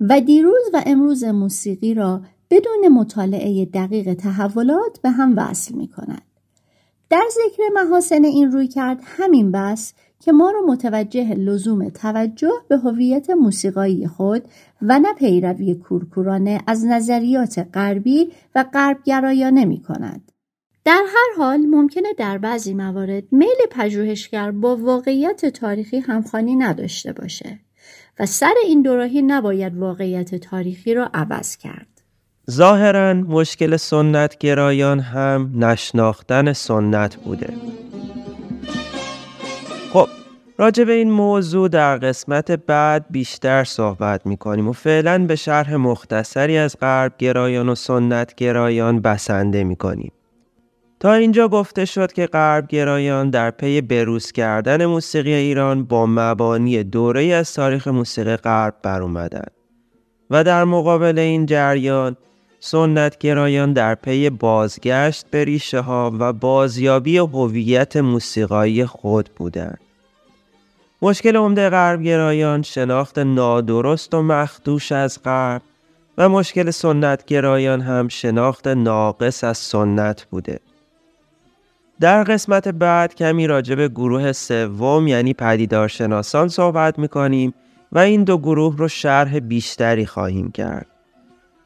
[0.00, 6.22] و دیروز و امروز موسیقی را بدون مطالعه دقیق تحولات به هم وصل می کند.
[7.10, 9.94] در ذکر محاسن این روی کرد همین بس
[10.24, 14.44] که ما را متوجه لزوم توجه به هویت موسیقایی خود
[14.82, 20.32] و نه پیروی کورکورانه از نظریات غربی و غربگرایانه می کند.
[20.84, 27.58] در هر حال ممکنه در بعضی موارد میل پژوهشگر با واقعیت تاریخی همخوانی نداشته باشه
[28.18, 32.02] و سر این دوراهی نباید واقعیت تاریخی را عوض کرد.
[32.50, 37.54] ظاهرا مشکل سنت گرایان هم نشناختن سنت بوده
[39.92, 40.08] خب
[40.58, 46.58] راجع به این موضوع در قسمت بعد بیشتر صحبت می‌کنیم و فعلا به شرح مختصری
[46.58, 50.12] از غرب گرایان و سنت گرایان بسنده می‌کنیم.
[51.00, 56.84] تا اینجا گفته شد که غرب گرایان در پی بروز کردن موسیقی ایران با مبانی
[56.84, 59.46] دوره از تاریخ موسیقی غرب بر اومدن
[60.30, 62.16] و در مقابل این جریان
[62.64, 69.78] سنتگرایان در پی بازگشت به ریشه ها و بازیابی هویت موسیقایی خود بودند.
[71.02, 75.62] مشکل عمده غربگرایان شناخت نادرست و مخدوش از غرب
[76.18, 80.60] و مشکل سنتگرایان هم شناخت ناقص از سنت بوده.
[82.00, 87.54] در قسمت بعد کمی راجع به گروه سوم یعنی پدیدارشناسان صحبت می‌کنیم
[87.92, 90.91] و این دو گروه رو شرح بیشتری خواهیم کرد.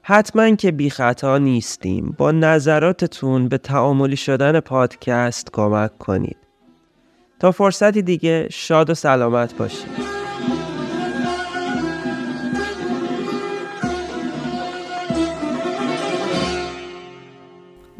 [0.08, 6.36] حتما که بی خطا نیستیم با نظراتتون به تعاملی شدن پادکست کمک کنید.
[7.40, 9.88] تا فرصتی دیگه شاد و سلامت باشید.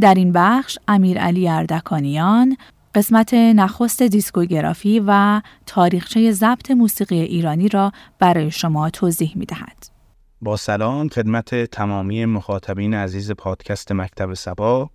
[0.01, 2.57] در این بخش امیرعلی اردکانیان
[2.95, 9.96] قسمت نخست دیسکوگرافی و تاریخچه ضبط موسیقی ایرانی را برای شما توضیح می دهد.
[10.43, 14.91] با سلام خدمت تمامی مخاطبین عزیز پادکست مکتب سبا.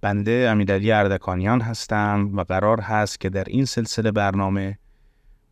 [0.00, 4.78] بنده امیرعلی اردکانیان هستم و قرار هست که در این سلسله برنامه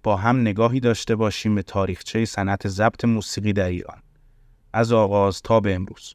[0.03, 4.03] با هم نگاهی داشته باشیم به تاریخچه صنعت ضبط موسیقی در ایران.
[4.72, 6.14] از آغاز تا به امروز.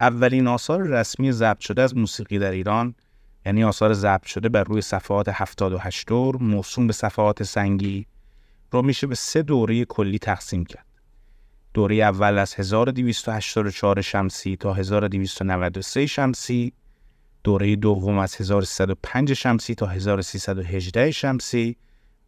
[0.00, 2.94] اولین آثار رسمی ضبط شده از موسیقی در ایران
[3.46, 8.06] یعنی آثار ضبط شده بر روی صفحات 78 دور موسوم به صفحات سنگی
[8.74, 10.86] رو میشه به سه دوره کلی تقسیم کرد.
[11.74, 16.72] دوره اول از 1284 شمسی تا 1293 شمسی،
[17.44, 21.76] دوره دوم از 1305 شمسی تا 1318 شمسی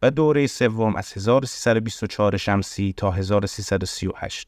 [0.01, 4.47] و دوره سوم از 1324 شمسی تا 1338.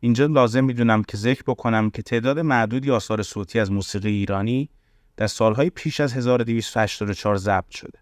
[0.00, 4.70] اینجا لازم می‌دونم که ذکر بکنم که تعداد معدودی آثار صوتی از موسیقی ایرانی
[5.16, 8.01] در سالهای پیش از 1284 ضبط شده.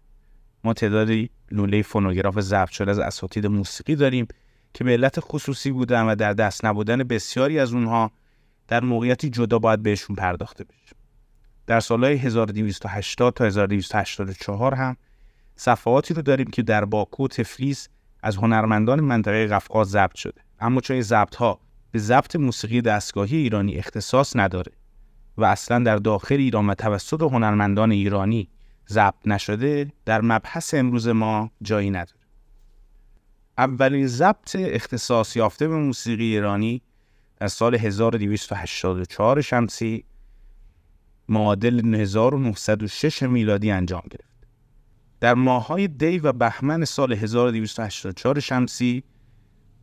[0.63, 4.27] ما تعدادی لوله فونوگراف ضبط شده از اساتید موسیقی داریم
[4.73, 8.11] که به علت خصوصی بودن و در دست نبودن بسیاری از اونها
[8.67, 10.95] در موقعیتی جدا باید بهشون پرداخته بشه.
[11.67, 14.97] در سالهای 1280 تا 1284 هم
[15.55, 17.89] صفحاتی رو داریم که در باکو و تفلیس
[18.23, 20.41] از هنرمندان منطقه قفقاز ضبط شده.
[20.59, 21.59] اما چون ضبط ها
[21.91, 24.71] به ضبط موسیقی دستگاهی ایرانی اختصاص نداره
[25.37, 28.49] و اصلا در داخل ایران و توسط هنرمندان ایرانی
[28.91, 32.19] ضبط نشده در مبحث امروز ما جایی نداره.
[33.57, 36.81] اولین ضبط اختصاص یافته به موسیقی ایرانی
[37.37, 40.05] در سال 1284 شمسی
[41.29, 44.31] معادل 1906 میلادی انجام گرفت.
[45.19, 49.03] در ماهای دی و بهمن سال 1284 شمسی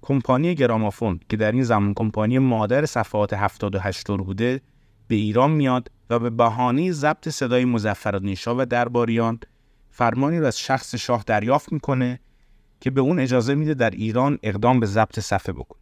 [0.03, 4.61] کمپانی گرامافون که در این زمان کمپانی مادر صفحات 78 دور بوده
[5.09, 9.41] به ایران میاد و به بهانه ضبط صدای مزفرالدین و درباریان
[9.91, 12.21] فرمانی را از شخص شاه دریافت می‌کنه
[12.81, 15.81] که به اون اجازه میده در ایران اقدام به ضبط صفحه بکنه.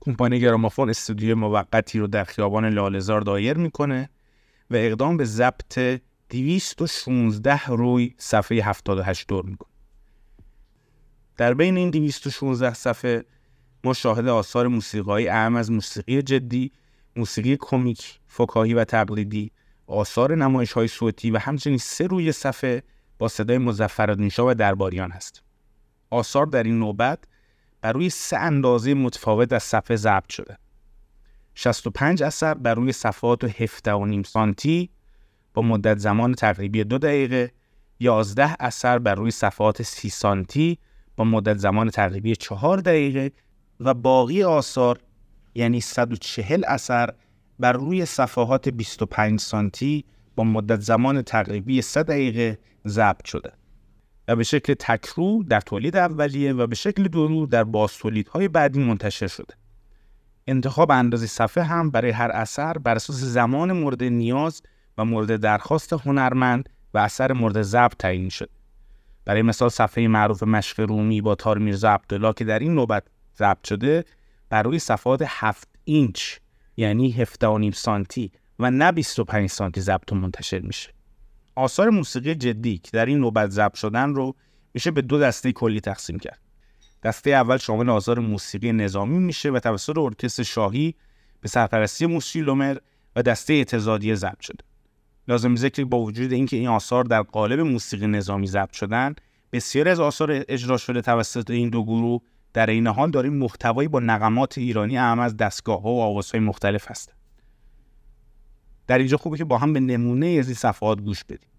[0.00, 4.10] کمپانی گرامافون استودیو موقتی رو در خیابان لالزار دایر می‌کنه
[4.70, 9.70] و اقدام به ضبط 216 روی صفحه 78 دور می‌کنه.
[11.36, 13.24] در بین این 216 صفحه
[13.84, 16.72] ما شاهد آثار موسیقایی اهم از موسیقی جدی،
[17.16, 19.52] موسیقی کمیک، فکاهی و تقلیدی،
[19.86, 22.82] آثار نمایش های صوتی و همچنین سه روی صفحه
[23.18, 25.42] با صدای مزفر و درباریان هست.
[26.10, 27.18] آثار در این نوبت
[27.80, 30.58] بر روی سه اندازه متفاوت از صفحه ضبط شده.
[31.54, 34.90] 65 اثر بر روی صفحات 17 سانتی
[35.54, 37.52] با مدت زمان تقریبی دو دقیقه،
[38.00, 40.78] 11 اثر بر روی صفحات 30 سانتی
[41.16, 43.32] با مدت زمان تقریبی چهار دقیقه
[43.80, 45.00] و باقی آثار
[45.54, 47.10] یعنی 140 اثر
[47.58, 50.04] بر روی صفحات 25 سانتی
[50.36, 53.52] با مدت زمان تقریبی 3 دقیقه ضبط شده
[54.28, 58.78] و به شکل تکرو در تولید اولیه و به شکل درو در باز تولیدهای بعدی
[58.78, 59.54] منتشر شده.
[60.46, 64.62] انتخاب اندازه صفحه هم برای هر اثر بر اساس زمان مورد نیاز
[64.98, 68.50] و مورد درخواست هنرمند و اثر مورد ضبط تعیین شده.
[69.24, 73.02] برای مثال صفحه معروف مشق رومی با تار میرزا عبدالله که در این نوبت
[73.38, 74.04] ضبط شده
[74.50, 76.36] بر روی صفحات 7 اینچ
[76.76, 80.92] یعنی 17 سانتی و نه 25 سانتی ضبط و منتشر میشه.
[81.54, 84.34] آثار موسیقی جدی که در این نوبت ضبط شدن رو
[84.74, 86.38] میشه به دو دسته کلی تقسیم کرد.
[87.02, 90.94] دسته اول شامل آثار موسیقی نظامی میشه و توسط ارکستر شاهی
[91.40, 92.76] به سرپرستی موسیقی لومر
[93.16, 94.64] و دسته اعتزادیه ضبط شده.
[95.28, 99.14] لازم ذکر با وجود اینکه این آثار در قالب موسیقی نظامی ضبط شدن
[99.52, 102.22] بسیاری از آثار اجرا شده توسط این دو گروه
[102.52, 106.90] در این حال داریم محتوایی با نقمات ایرانی اهم از دستگاه ها و آوازهای مختلف
[106.90, 107.14] هست.
[108.86, 111.50] در اینجا خوبه که با هم به نمونه از این صفحات گوش بدیم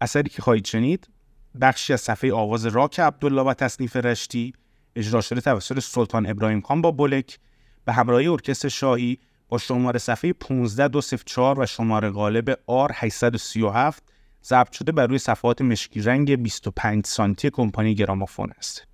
[0.00, 1.08] اثری که خواهید شنید
[1.60, 4.52] بخشی از صفحه آواز راک عبدالله و تصنیف رشتی
[4.96, 7.38] اجرا شده توسط سلطان ابراهیم خان با بلک
[7.84, 9.18] به همراهی ارکستر شاهی
[9.48, 13.94] با شماره صفحه 15204 و شماره غالب R837
[14.44, 18.91] ضبط شده بر روی صفحات مشکی رنگ 25 سانتی کمپانی گرامافون است.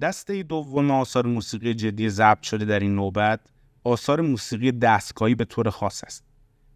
[0.00, 3.40] دسته دوم آثار موسیقی جدی ضبط شده در این نوبت
[3.84, 6.24] آثار موسیقی دستگاهی به طور خاص است.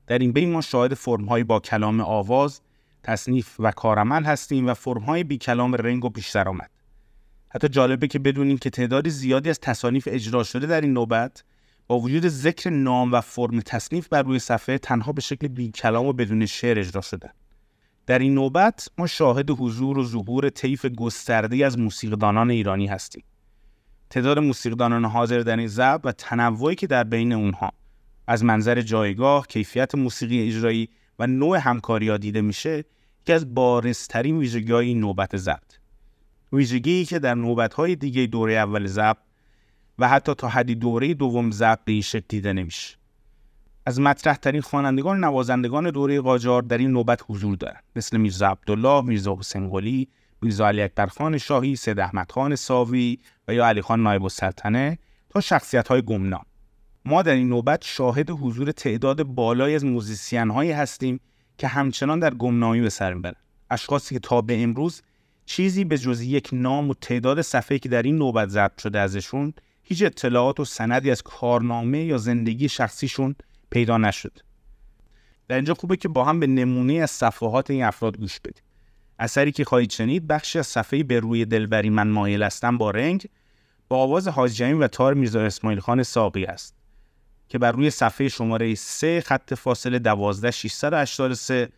[0.07, 2.61] در این بین ما شاهد فرمهایی با کلام آواز
[3.03, 6.71] تصنیف و کارعمل هستیم و فرمهای بی کلام رنگ و بیشتر آمد.
[7.49, 11.45] حتی جالبه که بدونیم که تعداد زیادی از تصانیف اجرا شده در این نوبت
[11.87, 16.07] با وجود ذکر نام و فرم تصنیف بر روی صفحه تنها به شکل بی کلام
[16.07, 17.33] و بدون شعر اجرا شده
[18.07, 23.25] در این نوبت ما شاهد حضور و ظهور طیف گسترده از موسیقیدانان ایرانی هستیم.
[24.11, 27.73] تعداد موسیقیدانان حاضر در این ضبط و تنوعی که در بین اونها
[28.27, 30.89] از منظر جایگاه، کیفیت موسیقی اجرایی
[31.19, 32.85] و نوع همکاری دیده میشه
[33.25, 35.79] که از بارزترین ویژگی های این نوبت ضبط.
[36.53, 39.19] ویژگی که در نوبت های دیگه دوره اول ضبط
[39.99, 42.97] و حتی تا حدی دوره دوم ضبط به این شکل دیده نمیشه.
[43.87, 49.01] از مطرح ترین خوانندگان نوازندگان دوره قاجار در این نوبت حضور دارند مثل میرزا عبدالله،
[49.01, 50.09] میرزا حسین قلی،
[50.43, 53.19] میرزا علی اکبرخان شاهی، سید احمد خان ساوی
[53.49, 54.99] و یا علی خان نایب السلطنه
[55.31, 56.45] تا شخصیت های گمنام.
[57.05, 61.21] ما در این نوبت شاهد حضور تعداد بالایی از موزیسین هایی هستیم
[61.59, 63.37] که همچنان در گمنامی به سر می‌برند.
[63.71, 65.03] اشخاصی که تا به امروز
[65.47, 69.55] چیزی به جز یک نام و تعداد صفحه که در این نوبت ضبط شده ازشون
[69.83, 73.37] هیچ اطلاعات و سندی از کارنامه یا زندگی شخصیشون
[73.75, 74.39] پیدا نشد.
[75.49, 78.63] در اینجا خوبه که با هم به نمونه از صفحات این افراد گوش بدیم.
[79.19, 83.29] اثری که خواهید شنید بخشی از صفحه به روی دلبری من مایل هستم با رنگ
[83.89, 86.75] با آواز حاج و تار میرزا اسماعیل خان ساقی است.
[87.49, 91.69] که بر روی صفحه شماره 3 خط فاصله 12 683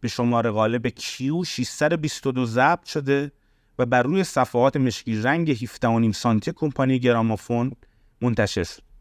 [0.00, 3.32] به شماره غالب کیو 622 ضبط شده
[3.78, 7.72] و بر روی صفحات مشکی رنگ 17.5 سانتی کمپانی گرامافون
[8.20, 8.93] منتشر شد.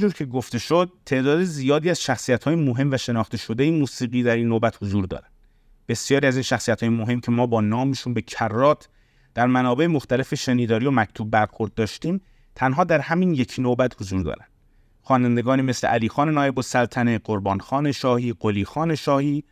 [0.00, 4.22] همونجور که گفته شد تعداد زیادی از شخصیت های مهم و شناخته شده این موسیقی
[4.22, 5.30] در این نوبت حضور دارند
[5.88, 8.88] بسیاری از این شخصیت های مهم که ما با نامشون به کرات
[9.34, 12.20] در منابع مختلف شنیداری و مکتوب برخورد داشتیم
[12.54, 14.48] تنها در همین یک نوبت حضور دارند
[15.02, 19.44] خوانندگانی مثل علی خان نایب السلطنه قربان خان شاهی قلی خان شاهی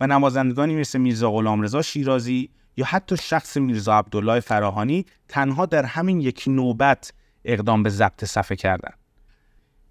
[0.00, 6.20] و نوازندگانی مثل میرزا غلامرضا شیرازی یا حتی شخص میرزا عبدالله فراهانی تنها در همین
[6.20, 7.12] یک نوبت
[7.44, 9.07] اقدام به ضبط صفحه کردند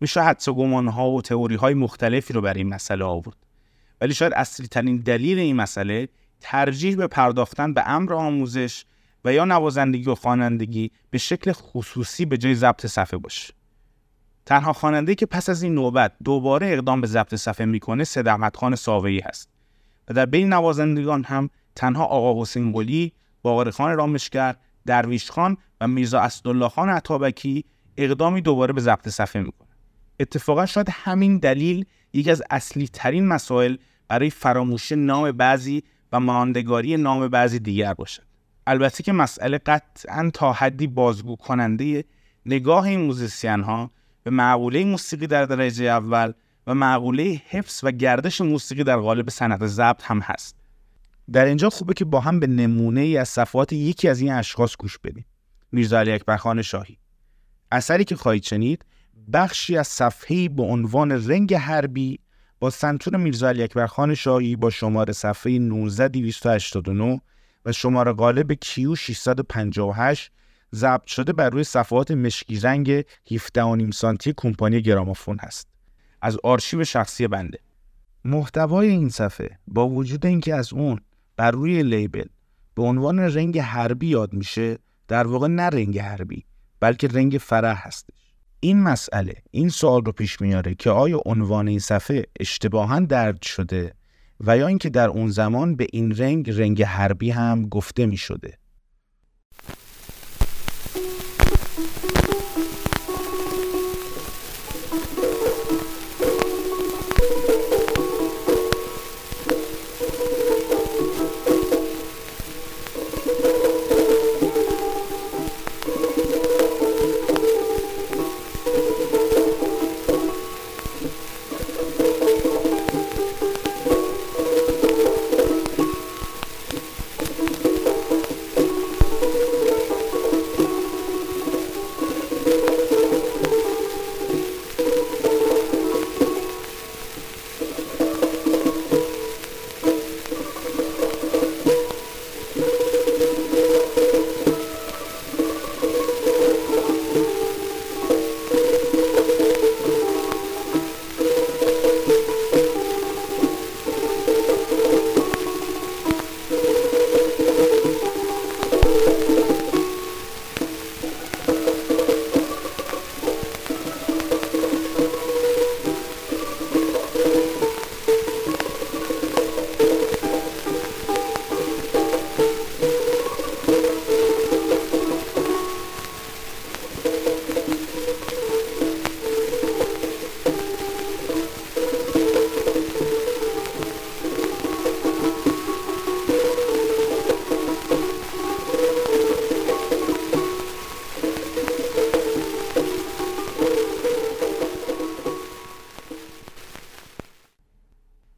[0.02, 3.38] میشه حدس و گمانها و تئوری های مختلفی رو برای این مسئله آورد
[4.02, 8.86] ولی شاید اصلی ترین دلیل این مسئله ترجیح به پرداختن به امر آموزش
[9.26, 13.54] و یا نوازندگی و خوانندگی به شکل خصوصی به جای ضبط صفحه باشه
[14.46, 18.76] تنها خواننده که پس از این نوبت دوباره اقدام به ضبط صفحه می‌کنه صدقت خان
[18.76, 19.50] ساوی هست
[20.08, 25.88] و در بین نوازندگان هم تنها آقا حسین قلی، باقر خان رامشگر، درویش خان و
[25.88, 27.66] میرزا اسدالله خان عطابکی
[27.98, 29.67] اقدامی دوباره به ضبط صفحه می‌کنه.
[30.20, 33.76] اتفاقا شاید همین دلیل یکی از اصلی ترین مسائل
[34.08, 38.24] برای فراموشی نام بعضی و ماندگاری نام بعضی دیگر باشد.
[38.68, 42.04] البته که مسئله قطعا تا حدی بازگو کننده
[42.46, 43.92] نگاه این موزیسین ها
[44.24, 46.34] به معقوله موسیقی در درجه اول
[46.68, 50.56] و معقوله حفظ و گردش موسیقی در قالب صنعت ضبط هم هست.
[51.32, 54.78] در اینجا خوبه که با هم به نمونه ای از صفحات یکی از این اشخاص
[54.78, 55.26] گوش بدیم.
[55.72, 56.98] میرزا علی اکبر شاهی.
[57.72, 58.86] اثری که خواهید شنید
[59.34, 62.20] بخشی از صفحه‌ای به عنوان رنگ حربی
[62.60, 67.22] با سنتور میرزا علی اکبر شاهی با شماره صفحه 19289
[67.66, 70.32] و شماره قالب کیو 658
[70.76, 75.68] ضبط شده بر روی صفحات مشکی رنگ 17 سانتی کمپانی گرامافون هست.
[76.22, 77.60] از آرشیو شخصی بنده.
[78.26, 81.00] محتوای این صفحه با وجود اینکه از اون
[81.38, 82.26] بر روی لیبل
[82.76, 86.46] به عنوان رنگ حربی یاد میشه در واقع نه رنگ حربی
[86.80, 88.27] بلکه رنگ فرح هستش.
[88.60, 93.94] این مسئله این سوال رو پیش میاره که آیا عنوان این صفحه اشتباها درد شده
[94.40, 98.58] و یا اینکه در اون زمان به این رنگ رنگ حربی هم گفته می شده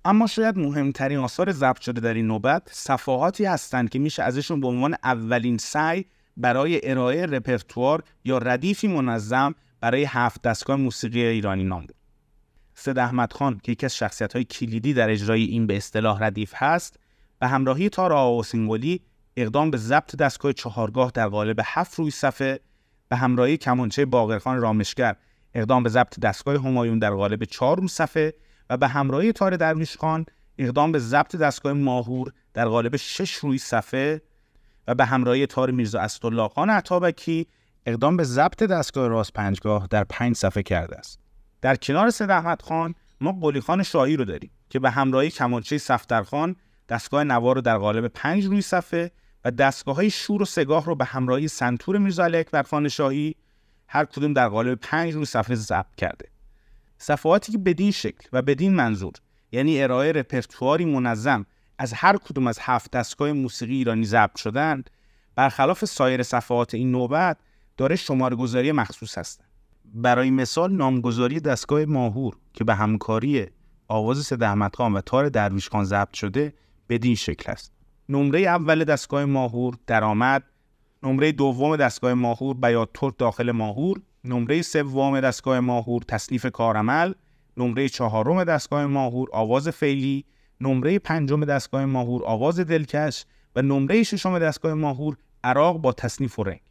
[0.10, 4.68] اما شاید مهمترین آثار ضبط شده در این نوبت صفحاتی هستند که میشه ازشون به
[4.68, 6.05] عنوان اولین سعی
[6.38, 11.95] برای ارائه رپرتوار یا ردیفی منظم برای هفت دستگاه موسیقی ایرانی نام برد.
[12.74, 16.53] سید احمد خان که یکی از شخصیت های کلیدی در اجرای این به اصطلاح ردیف
[16.55, 16.99] هست
[17.39, 19.01] به همراهی تار آواسینگولی
[19.38, 22.60] اقدام به ضبط دستگاه چهارگاه در قالب هفت روی صفحه
[23.10, 25.16] به همراهی کمانچه باقرخان رامشگر
[25.53, 28.34] اقدام به ضبط دستگاه همایون در قالب چهار روی صفحه
[28.70, 30.26] و به همراهی تار درویش خان
[30.57, 34.22] اقدام به ضبط دستگاه ماهور در قالب شش روی صفحه
[34.88, 37.47] و به همراهی تار میرزا اسدالله خان عطابکی
[37.86, 41.20] اقدام به ضبط دستگاه راست پنجگاه در پنج صفحه کرده است.
[41.61, 45.78] در کنار سید احمد خان ما قلی خان شاهی رو داریم که به همراهی کمانچه
[45.78, 46.55] صفدرخان
[46.89, 49.11] دستگاه نوار رو در قالب پنج روی صفحه
[49.45, 53.36] و دستگاه های شور و سگاه رو به همراهی سنتور میرزا علی اکبر شاهی
[53.88, 56.30] هر کدوم در قالب پنج روی صفحه ضبط کرده.
[56.99, 59.13] صفحاتی که بدین شکل و بدین منظور
[59.51, 61.45] یعنی ارائه رپرتواری منظم
[61.77, 64.89] از هر کدوم از هفت دستگاه موسیقی ایرانی ضبط شدند
[65.35, 67.37] برخلاف سایر صفحات این نوبت
[67.77, 69.47] داره شماره گذاری مخصوص هستند
[69.85, 73.47] برای مثال نامگذاری دستگاه ماهور که به همکاری
[73.87, 76.53] آواز سید احمد و تار درویش خان ضبط شده
[76.89, 77.71] بدین شکل است.
[78.09, 80.43] نمره اول دستگاه ماهور درآمد
[81.03, 87.13] نمره دوم دستگاه ماهور بیات ترک داخل ماهور نمره سوم دستگاه ماهور تصنیف کارعمل.
[87.57, 90.26] نمره چهارم دستگاه ماهور آواز فعلی.
[90.61, 93.26] نمره پنجم دستگاه ماهور آواز دلکش.
[93.55, 96.61] و نمره ششم دستگاه ماهور عراق با تصنیف و رنگ.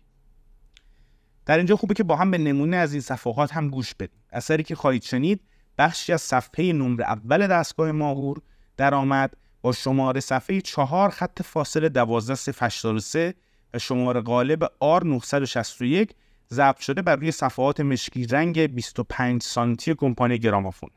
[1.46, 4.20] در اینجا خوبه که با هم به نمونه از این صفحات هم گوش بدیم.
[4.32, 5.40] اثری که خواهید شنید
[5.78, 8.42] بخشی از صفحه نمره اول دستگاه ماهور
[8.76, 13.34] درآمد با شماره صفحه چهار خط فاصل 12
[13.74, 16.14] و شماره غالب آر 961
[16.52, 20.90] ضبط شده بر روی صفحات مشکی رنگ 25 سانتی کمپانی گرامافون.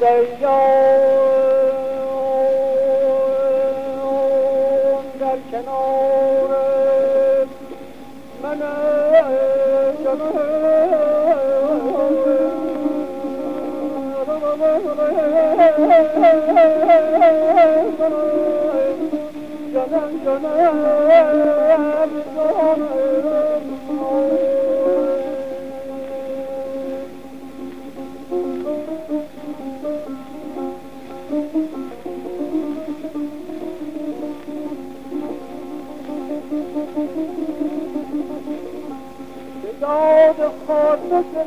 [0.00, 0.24] در
[5.50, 6.50] کنار
[8.42, 8.60] من
[19.74, 21.85] جانم جانم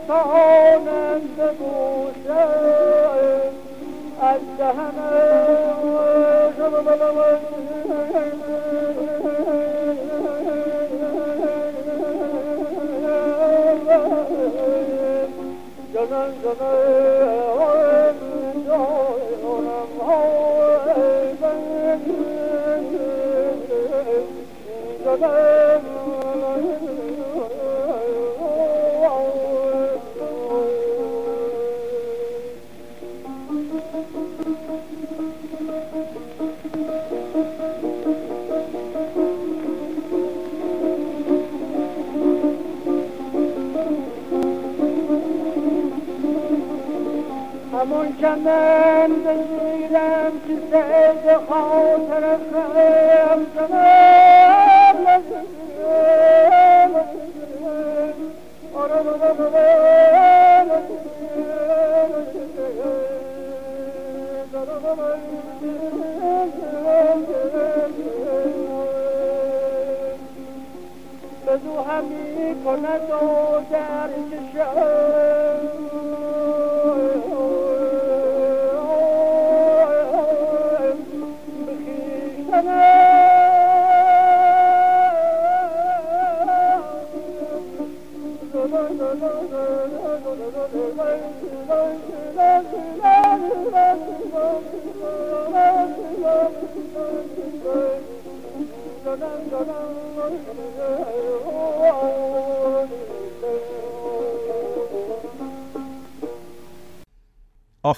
[0.09, 0.48] خود ستانند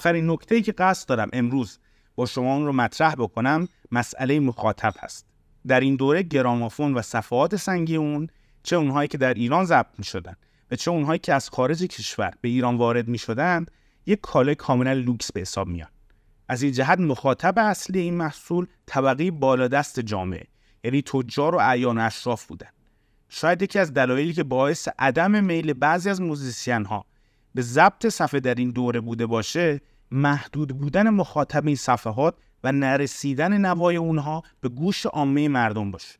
[0.02, 1.78] آخرین نکته که قصد دارم امروز
[2.14, 5.26] با شما اون رو مطرح بکنم مسئله مخاطب هست.
[5.66, 8.28] در این دوره گرامافون و صفحات سنگی اون
[8.62, 10.36] چه اونهایی که در ایران ضبط می شدن
[10.70, 13.70] و چه اونهایی که از خارج کشور به ایران وارد می شدند
[14.06, 15.88] یک کالای کاملا لوکس به حساب میان.
[16.48, 20.46] از این جهت مخاطب اصلی این محصول طبقه بالادست جامعه
[20.84, 22.70] یعنی تجار و اعیان اشراف بودن.
[23.28, 27.04] شاید یکی از دلایلی که باعث عدم میل بعضی از موزیسین ها
[27.54, 29.80] به ضبط صفحه در این دوره بوده باشه
[30.12, 32.34] محدود بودن مخاطب این صفحات
[32.64, 36.18] و نرسیدن نوای اونها به گوش عامه مردم باشه.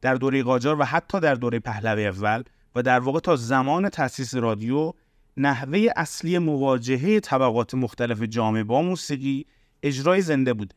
[0.00, 2.42] در دوره قاجار و حتی در دوره پهلوی اول
[2.74, 4.92] و در واقع تا زمان تأسیس رادیو
[5.36, 9.46] نحوه اصلی مواجهه طبقات مختلف جامعه با موسیقی
[9.82, 10.74] اجرای زنده بوده.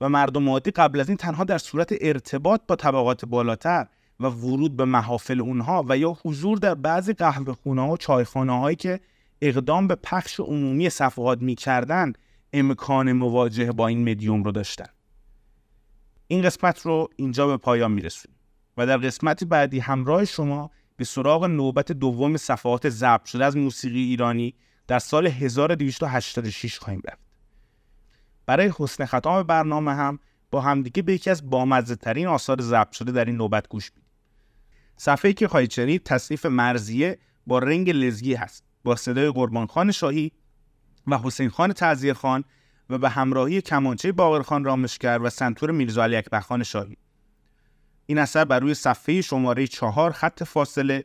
[0.00, 3.86] و مردم عادی قبل از این تنها در صورت ارتباط با طبقات بالاتر
[4.20, 8.58] و ورود به محافل اونها و یا حضور در بعضی قهوه خونه ها و چایخانه
[8.58, 9.00] هایی که
[9.40, 12.12] اقدام به پخش عمومی صفحات می‌کردن
[12.52, 14.86] امکان مواجهه با این مدیوم رو داشتن
[16.26, 18.38] این قسمت رو اینجا به پایان میرسونیم
[18.76, 24.00] و در قسمت بعدی همراه شما به سراغ نوبت دوم صفحات ضبط شده از موسیقی
[24.00, 24.54] ایرانی
[24.86, 27.26] در سال 1286 خواهیم رفت.
[28.46, 30.18] برای حسن ختام برنامه هم
[30.50, 34.04] با همدیگه به یکی از بامزه ترین آثار ضبط شده در این نوبت گوش بدیم.
[34.96, 40.32] صفحه‌ای که خواهید شنید تصنیف مرزیه با رنگ لزگی هست با صدای قربان خان شاهی
[41.06, 42.44] و حسین خان تعذیه خان
[42.90, 46.96] و به همراهی کمانچه باقرخان رامشگر و سنتور میرزا علی اکبر خان شاهی
[48.06, 51.04] این اثر بر روی صفحه شماره چهار خط فاصله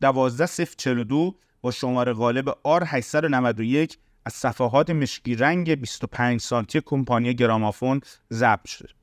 [0.00, 8.00] 12042 با شماره غالب آر 891 از صفحات مشکی رنگ 25 سانتی کمپانی گرامافون
[8.32, 8.99] ضبط شده.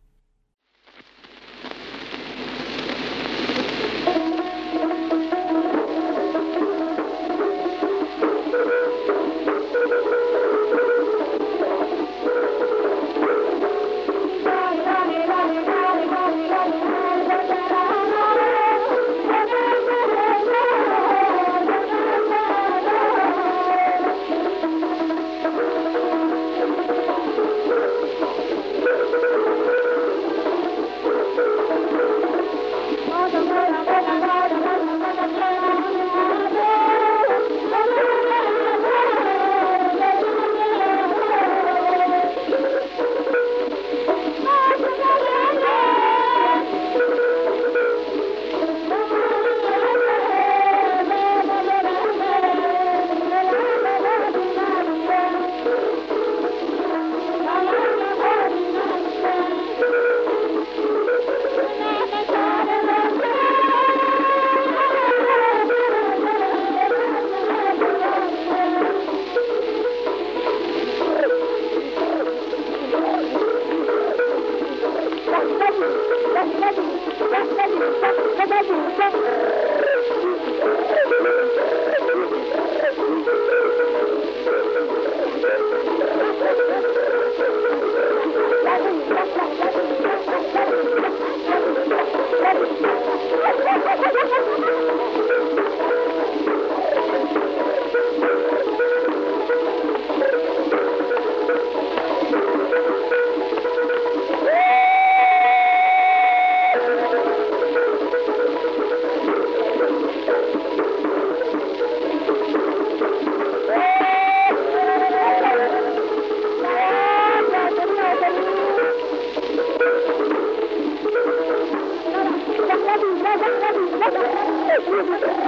[124.97, 125.46] Thank you.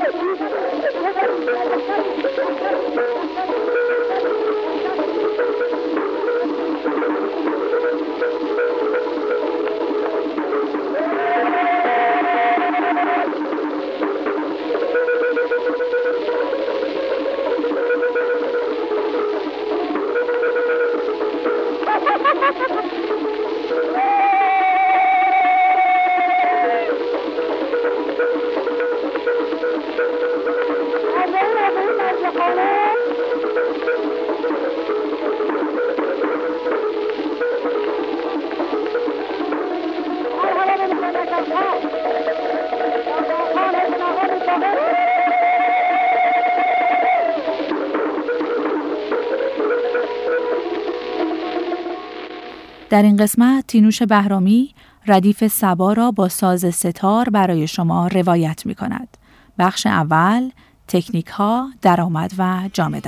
[52.89, 54.73] در این قسمت تینوش بهرامی
[55.07, 59.17] ردیف سبا را با ساز ستار برای شما روایت می کند.
[59.59, 60.49] بخش اول
[60.87, 62.99] تکنیک ها، درآمد و جامه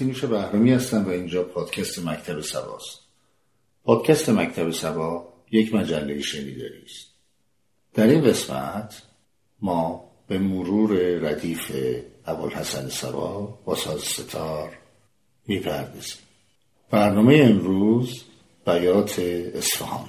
[0.00, 3.00] تینوش بهرامی هستم و اینجا پادکست مکتب سباست.
[3.84, 7.06] پادکست مکتب سبا یک مجله شنیداری است.
[7.94, 9.02] در این قسمت
[9.62, 11.72] ما به مرور ردیف
[12.26, 14.78] ابوالحسن سبا با ساز ستار
[15.46, 16.18] می‌پردازیم.
[16.90, 18.24] برنامه امروز
[18.66, 19.18] بیات
[19.54, 20.08] اصفهان.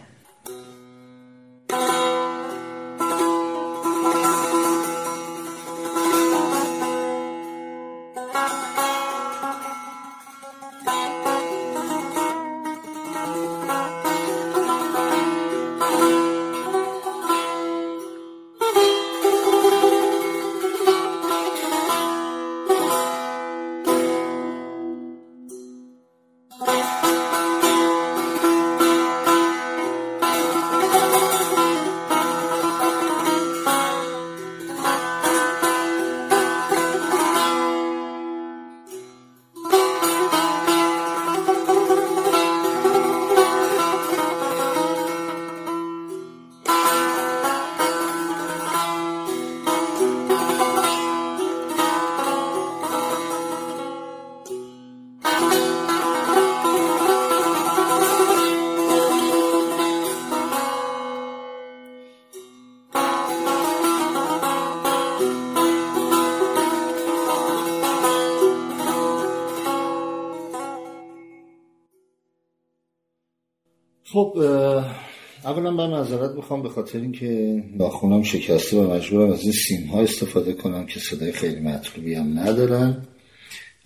[76.12, 80.86] معذرت می‌خوام به خاطر اینکه ناخونم شکسته و مجبورم از این سیم ها استفاده کنم
[80.86, 83.06] که صدای خیلی مطلوبی هم ندارن.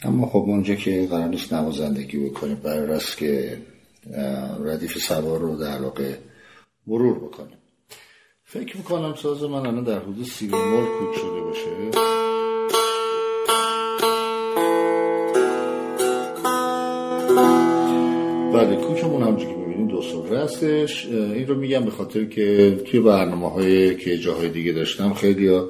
[0.04, 3.58] اما خب اونجا که قرار نیست نوازندگی بکنیم برای است که
[4.66, 6.14] ردیف سوار رو در واقع
[6.88, 7.58] مرور بکنیم.
[8.44, 12.25] فکر می‌کنم ساز من الان در حدود سی مول کوک شده باشه.
[18.66, 21.06] بله کوکمون همونجوری که ببینید دو سره هستش.
[21.06, 25.62] این رو میگم به خاطر که توی برنامه هایی که جاهای دیگه داشتم خیلی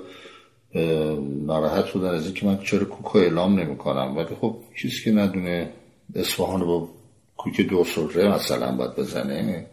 [1.45, 5.69] ناراحت بودن از اینکه من چرا کوک اعلام نمی کنم ولی خب چیزی که ندونه
[6.15, 6.89] اصفهان رو با
[7.37, 9.65] کوک دو سره مثلا باید بزنه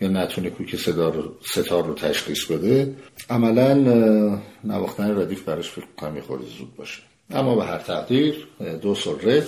[0.00, 0.76] یا نتونه کوک
[1.44, 2.94] ستار رو تشخیص بده
[3.30, 3.74] عملا
[4.64, 6.22] نواختن ردیف براش فکر کنم یه
[6.58, 7.02] زود باشه.
[7.30, 8.48] اما به هر تقدیر
[8.82, 9.42] دو سره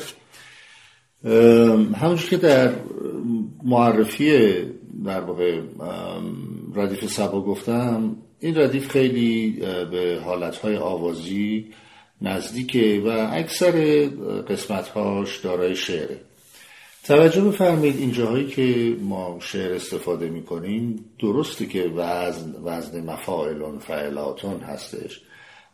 [1.95, 2.73] همونجور که در
[3.63, 4.55] معرفی
[5.05, 5.61] در واقع
[6.75, 9.51] ردیف سبا گفتم این ردیف خیلی
[9.91, 11.73] به حالتهای آوازی
[12.23, 14.07] نزدیکه و اکثر
[14.49, 16.21] قسمتهاش دارای شعره.
[17.05, 24.61] توجه بفرمایید این جاهایی که ما شعر استفاده می‌کنیم درسته که وزن وزن مفاعلون فعلاتون
[24.61, 25.21] هستش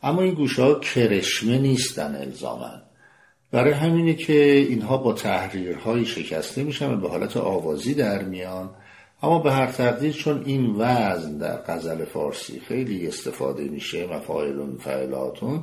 [0.03, 2.83] اما این گوشه ها کرشمه نیستن الزامن
[3.53, 8.71] برای همینه که اینها با تحریرهایی شکسته میشن و به حالت آوازی در میان.
[9.23, 15.63] اما به هر تقدیر چون این وزن در غزل فارسی خیلی استفاده میشه مفاعلون فعلاتون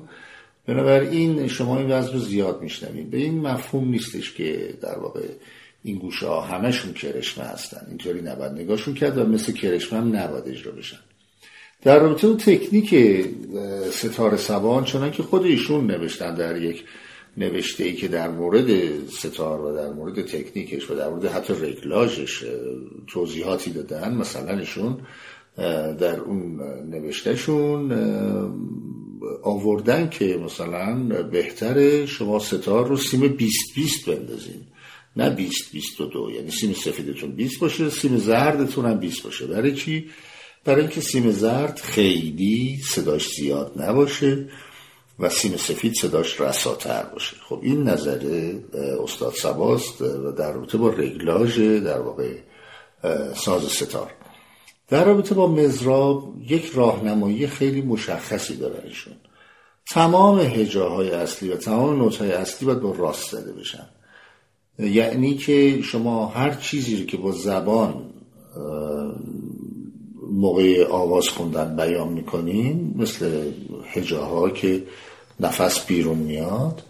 [0.67, 3.09] بنابراین شما این وزن رو زیاد میشنوید.
[3.09, 5.21] به این مفهوم نیستش که در واقع
[5.83, 7.85] این گوشه ها همشون کرشمه هستن.
[7.89, 10.97] اینطوری نباید نگاهشون کرد و مثل کرشمه هم نباید اجرا بشن.
[11.81, 12.95] در رابطه با تکنیک
[13.91, 16.83] ستاره سبان چنان که خود ایشون نوشتن در یک
[17.37, 18.69] نوشته ای که در مورد
[19.09, 22.45] ستار و در مورد تکنیکش و در مورد حتی رگلاژش
[23.07, 24.97] توضیحاتی دادن مثلا ایشون
[25.99, 27.91] در اون نوشتهشون
[29.43, 34.61] آوردن که مثلا بهتره شما ستار رو سیم 20 20 بندازین.
[35.15, 39.47] نه 20 22 یعنی سیم سفیدتون 20 باشه سیم زردتون هم 20 باشه.
[39.47, 40.09] برای چی؟
[40.65, 44.49] برای اینکه سیم زرد خیلی صداش زیاد نباشه.
[45.19, 47.35] و سیم سفید صداش رساتر باشه.
[47.49, 48.51] خب این نظر
[49.03, 52.33] استاد سباست و در رابطه با رگلاژ در واقع
[53.35, 54.11] ساز ستار.
[54.87, 59.13] در رابطه با مزراب یک راهنمایی خیلی مشخصی دارن ایشون.
[59.89, 63.87] تمام هجاهای اصلی و تمام نوتهای اصلی باید با راست زده بشن.
[64.79, 68.13] یعنی که شما هر چیزی رو که با زبان
[70.31, 73.51] موقع آواز خوندن بیان می‌کنین مثل
[73.85, 74.83] هجاها که
[75.39, 76.83] نفس بیرون میاد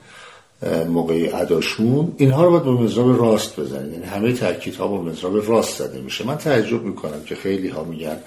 [0.89, 3.93] موقع اداشون اینها رو باید با مزراب راست بزنید.
[3.93, 6.27] یعنی همه تاکیدها با مزراب راست زده میشه.
[6.27, 8.17] من تعجب می‌کنم که خیلی ها میگن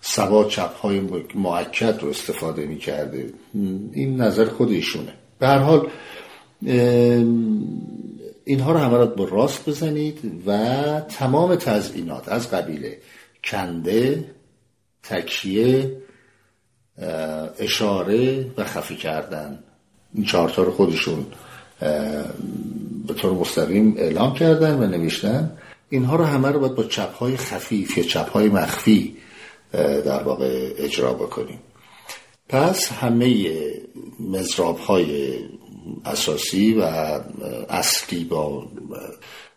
[0.00, 1.00] سبا چپ های
[1.34, 3.32] معکد رو استفاده می‌کرده.
[3.92, 5.12] این نظر خود ایشونه.
[5.38, 5.88] به هر حال
[8.44, 12.98] اینها رو همه با راست بزنید و تمام تزئینات از قبیله
[13.44, 14.24] کنده
[15.02, 15.96] تکیه
[17.58, 19.58] اشاره و خفی کردن.
[20.14, 21.26] این چهارتا رو خودشون
[23.06, 25.58] به طور مستقیم اعلام کردن و نوشتن.
[25.88, 29.16] اینها رو همه رو باید با چپهای خفیف یا چپهای مخفی
[30.04, 31.58] در واقع اجرا بکنیم.
[32.48, 33.52] پس همه
[34.20, 35.38] مزراب های
[36.04, 36.82] اساسی و
[37.68, 38.66] اصلی با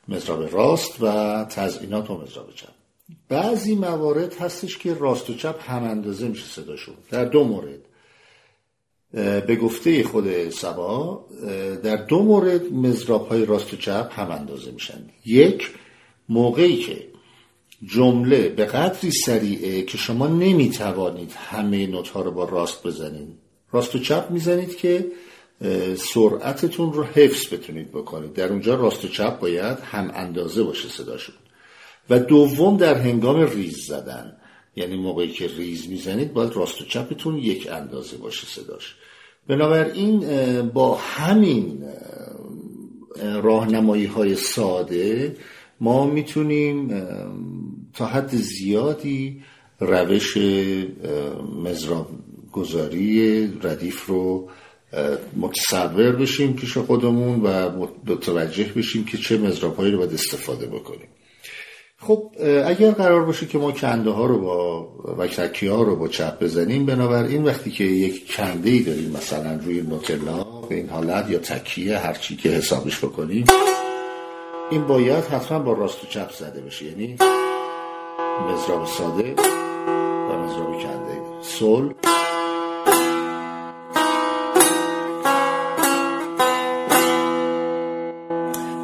[0.07, 2.76] مزراب راست و تزئینات با مزراب چپ.
[3.29, 7.79] بعضی موارد هستش که راست و چپ هم اندازه میشه صداشون در دو مورد.
[9.47, 11.25] به گفته خود سبا
[11.83, 15.09] در دو مورد مزراب های راست و چپ هم اندازه میشن.
[15.25, 15.73] یک
[16.29, 17.07] موقعی که
[17.85, 23.27] جمله به قدری سریعه که شما نمی‌توانید همه نوت ها رو با راست بزنید.
[23.71, 25.07] راست و چپ می‌زنید که
[25.97, 28.33] سرعتتون رو حفظ بتونید بکنید.
[28.33, 31.35] در اونجا راست و چپ باید هم اندازه باشه صداشون
[32.09, 34.37] و دوم در هنگام ریز زدن.
[34.75, 38.95] یعنی موقعی که ریز می‌زنید باید راست و چپتون یک اندازه باشه صداش.
[39.47, 40.19] بنابراین
[40.61, 41.83] با همین
[43.43, 45.35] راهنمایی های ساده
[45.79, 47.03] ما می‌تونیم
[47.93, 49.41] تا حد زیادی
[49.79, 50.37] روش
[51.63, 52.09] مزراب
[52.51, 54.49] گذاری ردیف رو
[55.35, 57.69] متصور بشیم پیش خودمون و
[58.05, 61.07] متوجه بشیم که چه مزراب هایی رو باید استفاده بکنیم.
[61.99, 62.31] خب
[62.65, 64.87] اگر قرار باشه که ما کنده ها رو با
[65.17, 65.27] و
[65.69, 70.43] ها رو با چپ بزنیم بنابراین وقتی که یک کنده ای داریم مثلا روی نوتلا
[70.43, 73.45] به این حالت یا تکیه هرچی که حسابش بکنیم
[74.71, 76.85] این باید حتما با راست و چپ زده بشه.
[76.85, 77.17] یعنی
[78.51, 79.33] مزراب ساده
[80.29, 81.21] و مزراب کنده.
[81.41, 81.89] سل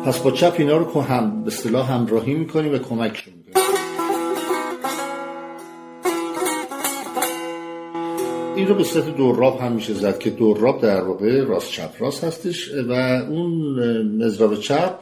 [0.05, 3.43] پس با چپ اینا رو هم به اصطلاح همراهی می‌کنیم و کمک می‌کنیم
[8.55, 12.23] این رو به صورت دوراب هم میشه زد که دوراب در واقع راست چپ راست
[12.23, 12.91] هستش و
[13.29, 13.81] اون
[14.25, 14.99] مزراب چپ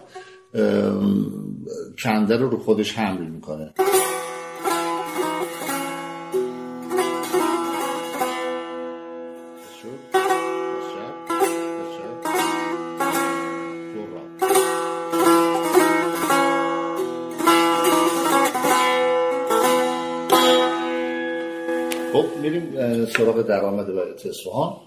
[2.04, 3.74] کنده رو رو خودش حمل می‌کنه.
[23.18, 24.78] سراغ درآمد و اصفهان.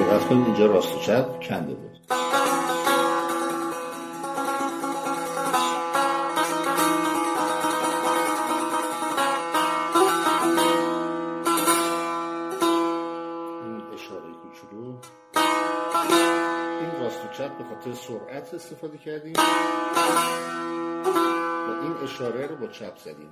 [0.00, 2.09] دقت کنید اینجا راست و چپ کنده بود.
[22.20, 23.30] اشاره رو با چپ زدیم.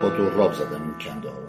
[0.00, 1.48] با دوراب زدم این کنده ها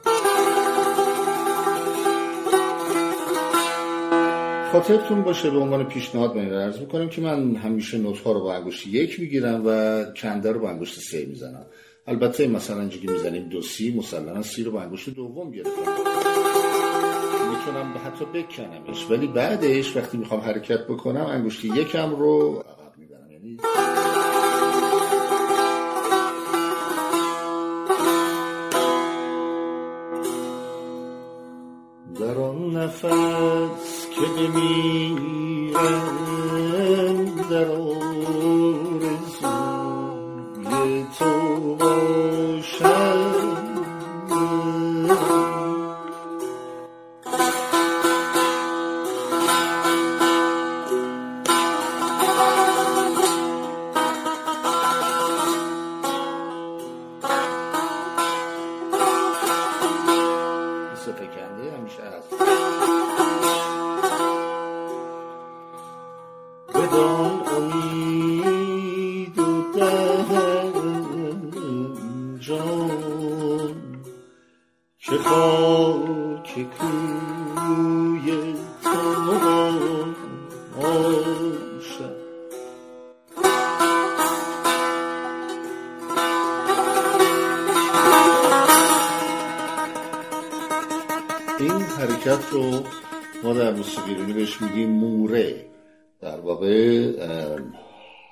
[4.72, 8.56] خاطرتون باشه به عنوان پیشنهاد من عرض می‌کنم که من همیشه نوت ها رو با
[8.56, 11.66] انگشت یک می‌گیرم و کنده رو با انگشت سه می‌زنم.
[12.08, 16.19] البته مثلا اینجا که می‌زنیم دو سی مسلما سی رو با انگشت دوم گرفتم.
[17.60, 19.12] می‌تونم حتی بکنمش.
[19.12, 22.64] ولی بعدش وقتی می‌خوام حرکت بکنم انگشت یکم رو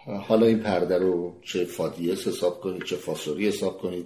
[0.07, 4.05] حالا این پرده رو چه فادیس حساب کنید چه فاسوری حساب کنید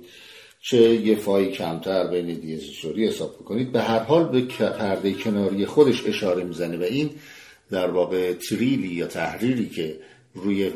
[0.62, 6.06] چه یه فای کمتر بین دیزوسوری حساب کنید به هر حال به پرده کناری خودش
[6.06, 7.10] اشاره می‌زنه و این
[7.72, 10.00] در واقع تریلی یا تحریری که
[10.34, 10.72] روی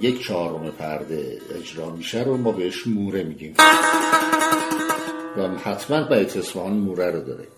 [0.00, 3.54] یک چهارم پرده اجرا میشه رو ما بهش موره میگیم.
[5.36, 7.48] و حتما بیت اصفهان موره رو داره.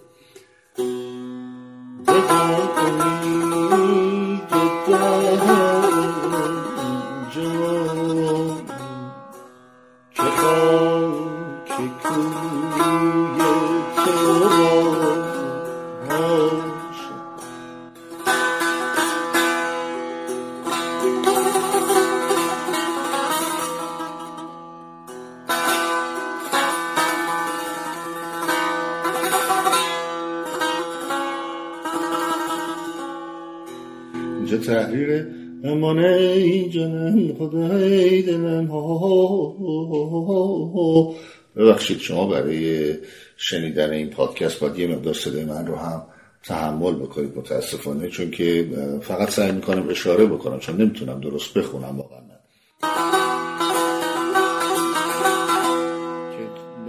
[42.05, 42.95] شما برای
[43.37, 46.03] شنیدن این پادکست باید یه مقدار صدای من رو هم
[46.43, 48.69] تحمل بکنید متاسفانه چون که
[49.03, 52.25] فقط سعی می‌کنم اشاره بکنم چون نمی‌تونم درست بخونم واقعا.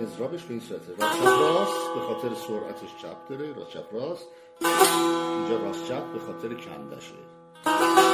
[0.02, 0.92] مزرابش به این صورته.
[1.00, 4.28] راست چپ راست به خاطر سرعتش چپ داره راست چپ راست.
[4.62, 8.05] اینجا راست چپ به خاطر کندشه.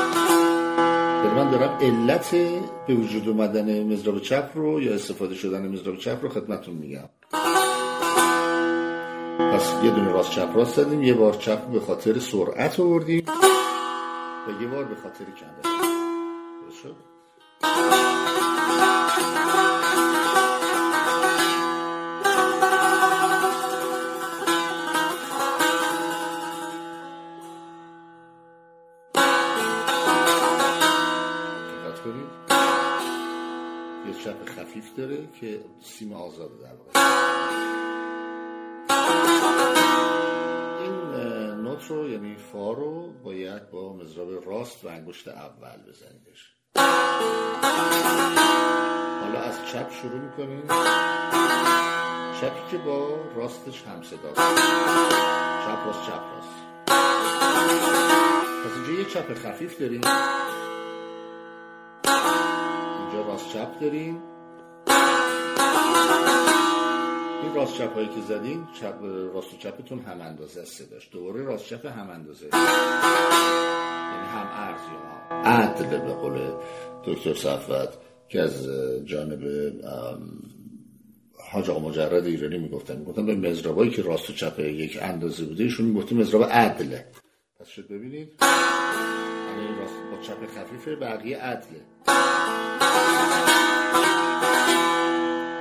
[1.24, 2.36] ولی من دارم علت
[2.88, 7.10] به وجود اومدن مزراب چپ رو یا استفاده شدن مزراب چپ رو خدمتون میگم.
[9.40, 13.26] پس یه دونه راست چپ راست زدیم یه بار چپ به خاطر سرعت آوردیم
[14.48, 15.66] و یه بار به خاطر کندش
[16.64, 16.96] درست شد؟
[34.24, 36.74] چپ خفیف داره که سیم آزاده در
[40.82, 40.94] این
[41.64, 46.56] نوت رو یعنی فا رو باید با مزراب راست و انگشت اول بزنیدش.
[49.22, 50.68] حالا از چپ شروع می‌کنیم.
[52.42, 54.34] چپی که با راستش هم صدا
[55.66, 56.62] چپ راست چپ راست.
[58.66, 60.02] پس اینجا یه چپ خفیف داریم.
[63.32, 64.18] راست چپ داریم.
[67.44, 68.96] این راست چپ هایی که زدین چپ
[69.34, 72.46] راست و چپتون هم اندازه است صداش دوباره راست چپ هم اندازه.
[72.46, 76.40] یعنی هم ارز یا عدل به قول
[77.06, 77.90] دکتر صفوت
[78.30, 78.68] که از
[79.06, 79.40] جانب
[81.52, 82.98] حاج آقا مجرد ایرانی می‌گفتن.
[82.98, 87.06] می‌گفتن به مزرابایی که راست و چپ یک اندازه بوده ایشون می‌گفتن مزراب عدله.
[87.60, 88.34] پس شد ببینید.
[89.52, 89.76] یعنی
[90.12, 91.82] با چپ خفیفه بقیه عدله.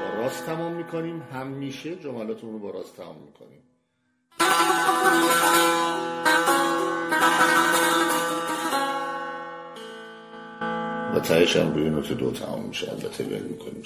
[0.00, 3.62] با راست تمام می‌کنیم هم میشه جملاتمون رو با راست تمام می‌کنیم.
[11.14, 13.82] و تهش هم روی نوت دو تمام میشه البته ول می‌کنیم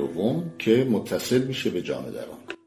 [0.00, 2.59] دوم که متصل میشه به جامعه دران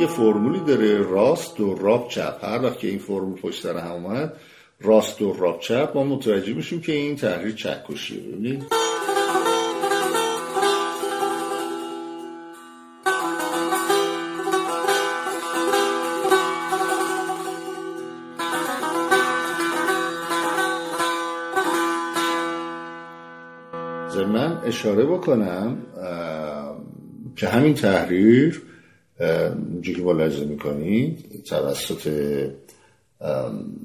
[0.00, 2.38] یه فرمولی داره راست و راب چپ.
[2.42, 4.32] هر وقت که این فرمول پشت سر هم اومد
[4.80, 8.20] راست و راب چپ ما متوجه میشیم که این تحلیل چکشیه.
[8.20, 8.64] ببینید.
[24.66, 25.78] اشاره بکنم
[27.36, 28.62] که همین تحریر
[29.20, 32.08] اینجوری که ملاحظه می‌کنید توسط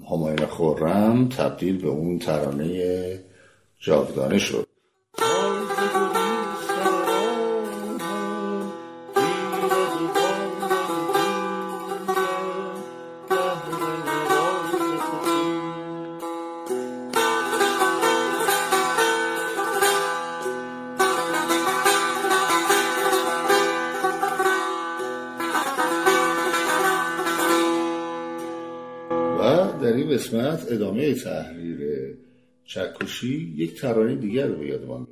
[0.10, 3.20] هماین خورم تبدیل به اون ترانه
[3.80, 4.71] جاودانه شد.
[30.72, 31.78] ادامه تحریر
[32.66, 35.08] چکشی یک ترانه دیگر رو به یادمان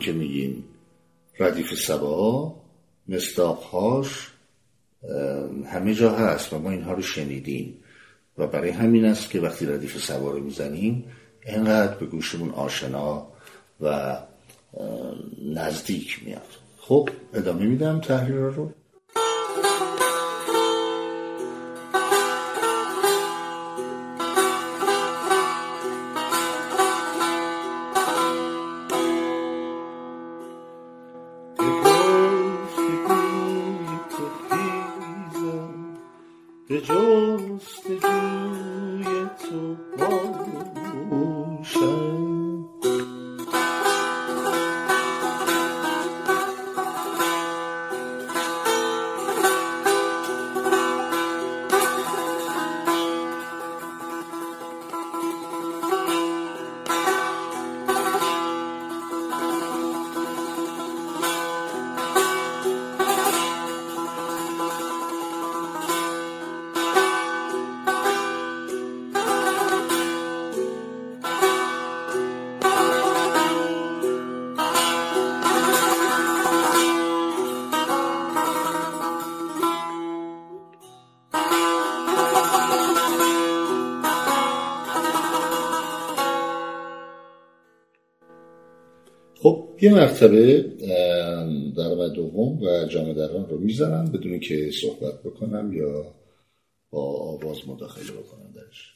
[0.00, 0.64] که میگیم
[1.40, 2.54] ردیف سبا
[3.08, 4.30] مستاقهاش
[5.66, 7.76] همه جا هست و ما اینها رو شنیدیم
[8.38, 11.04] و برای همین است که وقتی ردیف سبا رو می‌زنیم
[11.46, 13.26] اینقدر به گوشمون آشنا
[13.80, 14.16] و
[15.54, 16.46] نزدیک میاد.
[16.78, 18.72] خب ادامه میدم تحریر رو؟
[89.82, 90.64] یه مرتبه
[91.76, 96.04] درآمد دوم و جام دران رو می‌زنم بدون که صحبت بکنم یا
[96.90, 98.94] با آواز مداخله بکنم درش.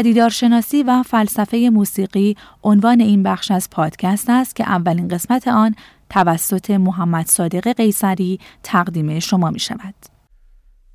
[0.00, 5.74] پدیدارشناسی و فلسفه موسیقی عنوان این بخش از پادکست است که اولین قسمت آن
[6.10, 9.94] توسط محمد صادق قیصری تقدیم شما می شود.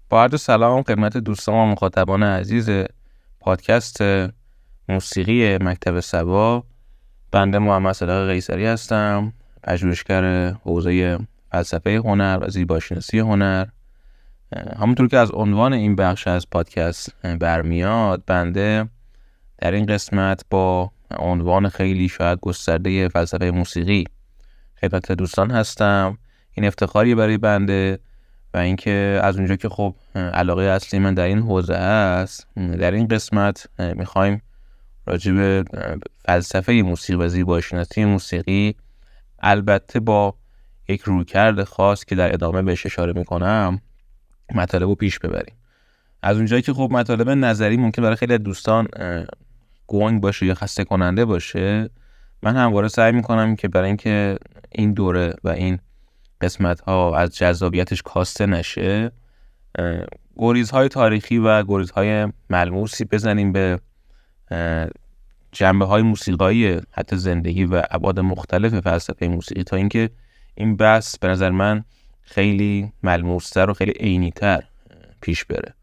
[0.10, 2.70] با عرض سلام خدمت دوستان و مخاطبان عزیز
[3.40, 4.04] پادکست
[4.90, 6.64] موسیقی مکتب سبا
[7.32, 9.34] بنده محمد صادق قیصری هستم
[9.64, 11.20] پژوهشگر حوزه
[11.52, 13.66] فلسفه هنر و زیباشناسی هنر
[14.80, 18.90] همونطور که از عنوان این بخش از پادکست برمیاد بنده
[19.58, 24.04] در این قسمت با عنوان خیلی شاید گسترده فلسفه موسیقی
[24.82, 26.18] خدمت دوستان هستم.
[26.52, 28.00] این افتخاری برای بنده
[28.54, 33.08] و اینکه از اونجا که خب علاقه اصلی من در این حوزه است در این
[33.08, 34.42] قسمت می‌خوایم
[35.06, 35.66] راجع به
[36.26, 38.76] فلسفه موسیقی و زیباشناسی موسیقی
[39.40, 40.36] البته با
[40.88, 43.82] یک رویکرد خاص که در ادامه بهش اشاره می‌کنم
[44.56, 45.56] مطالب رو پیش ببریم.
[46.22, 48.88] از اونجایی که خب مطالب نظری ممکن برای خیلی دوستان
[49.88, 51.90] گونگ باشه یا خسته کننده باشه
[52.44, 54.38] من همواره سعی می‌کنم که برای اینکه
[54.72, 55.80] این دوره و این
[56.42, 59.12] قسمت ها از جذابیتش کاسته نشه
[60.38, 63.80] گریز های تاریخی و گریز های ملموسی بزنیم به
[65.52, 70.10] جنبه های موسیقایی حتی زندگی و ابعاد مختلف فلسفه موسیقی تا اینکه
[70.56, 71.84] این بحث به نظر من
[72.22, 74.64] خیلی ملموستر و خیلی عینیتر
[75.22, 75.74] پیش بره.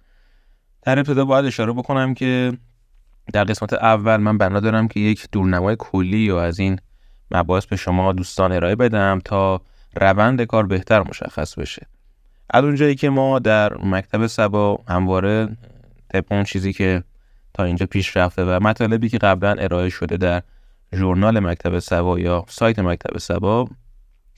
[0.82, 2.52] در ابتدا باید اشاره بکنم که
[3.32, 6.78] در قسمت اول من بنا دارم که یک دورنمای کلی و از این
[7.30, 9.60] مباحث به شما دوستان ارائه بدم تا
[10.00, 11.86] روند کار بهتر مشخص بشه.
[12.50, 15.48] از اونجایی که ما در مکتب سبا همواره
[16.12, 17.04] طبق اون چیزی که
[17.54, 20.42] تا اینجا پیش رفته و مطالبی که قبلا ارائه شده در
[20.94, 23.68] ژورنال مکتب سبا یا سایت مکتب سبا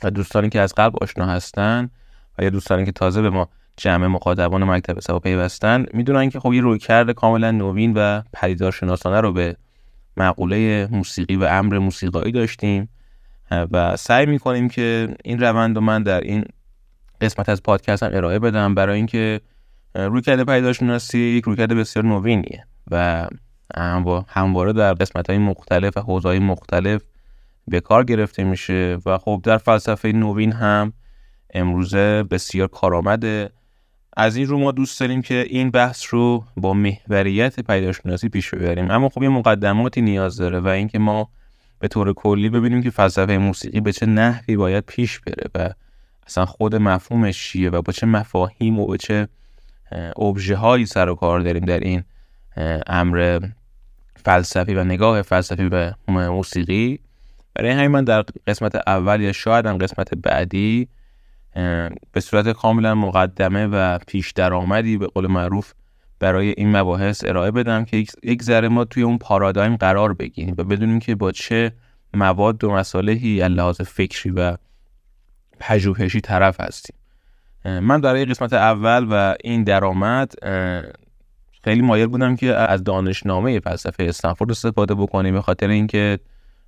[0.02, 1.90] و دوستانی که از قلب آشنا هستن
[2.38, 5.86] و یا دوستانی که تازه به ما جمع مخاطبان مکتب سبا پیوستن.
[5.92, 9.56] می‌دونن که خب یه رویکرد کاملا نوین و پدیدار شناسانه رو به
[10.16, 12.88] معقوله موسیقی و امر موسیقایی داشتیم.
[13.51, 16.44] و سعی می‌کنیم که این روند رو من در این
[17.20, 18.74] قسمت از پادکست هم ارائه بدم.
[18.74, 19.40] برای اینکه
[19.94, 23.28] رویکرد پدیدارشناسی یک رویکرد بسیار نوینیه و
[24.28, 27.02] همواره در قسمت های مختلف و حوزه های مختلف
[27.68, 28.98] به کار گرفته میشه.
[29.06, 30.92] و خب در فلسفه نوین هم
[31.55, 33.51] امروزه بسیار کارآمده.
[34.16, 38.91] از این رو ما دوست داریم که این بحث رو با محوریت پیداشناسی پیش ببریم.
[38.91, 41.28] اما خب یه مقدماتی نیاز داره و اینکه ما
[41.78, 45.70] به طور کلی ببینیم که فلسفه موسیقی به چه نحوی باید پیش بره و
[46.27, 49.28] اصلا خود مفهومش چیه و با چه مفاهیم و با چه
[50.16, 52.05] ابژه هایی سر و کار داریم در این
[52.86, 53.41] امر
[54.24, 56.99] فلسفی و نگاه فلسفی به موسیقی.
[57.55, 60.89] برای همین من در قسمت اول یا شاید هم قسمت بعدی
[62.12, 65.72] به صورت کاملا مقدمه و پیش درآمدی به قول معروف
[66.18, 70.64] برای این مباحث ارائه بدم که یک ذره ما توی اون پارادایم قرار بگیریم و
[70.64, 71.72] بدونیم که با چه
[72.14, 74.56] مواد و مسالهی لحاظ فکری و
[75.60, 76.97] پژوهشی طرف هستیم.
[77.64, 80.35] من برای قسمت اول و این درآمد
[81.64, 86.18] خیلی مایل بودم که از دانشنامه فلسفه استنفورد استفاده بکنیم به خاطر اینکه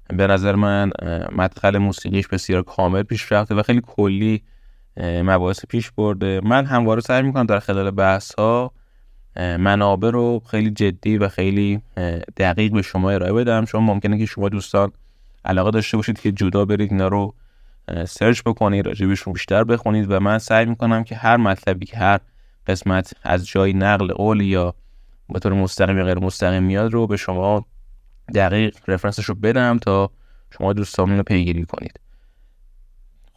[0.08, 0.90] به نظر من
[1.32, 4.42] مدخل موسیقیش بسیار کامل پیش رفته و خیلی کلی
[5.00, 6.40] مباحث پیش برده.
[6.44, 8.72] من همواره سعی می‌کنم در خلال بحث ها
[9.36, 11.80] منابع رو خیلی جدی و خیلی
[12.36, 13.64] دقیق به شما ارائه بدم.
[13.64, 14.92] شما ممکنه که شما دوستان
[15.44, 17.34] علاقه داشته باشید که جدا برید اینا رو
[18.08, 20.10] سرچ بکنید راجبشون بیشتر بخونید.
[20.10, 22.20] و من سعی می‌کنم که هر مطلبی که هر
[22.66, 24.74] قسمت از جای نقل قول یا
[25.28, 27.66] به طور مستقیم یا غیر مستقیم میاد رو به شما
[28.34, 30.10] دقیق رفرنسش رو بدم تا
[30.58, 32.00] شما دوستان رو پیگیری کنید.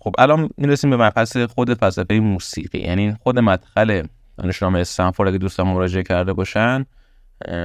[0.02, 2.80] خب الان می‌رسیم به مبحث خود فلسفه موسیقی.
[2.80, 4.04] یعنی خود مدخل
[4.38, 6.86] دانشنامه استنفورد اگه دوستان مراجعه کرده باشن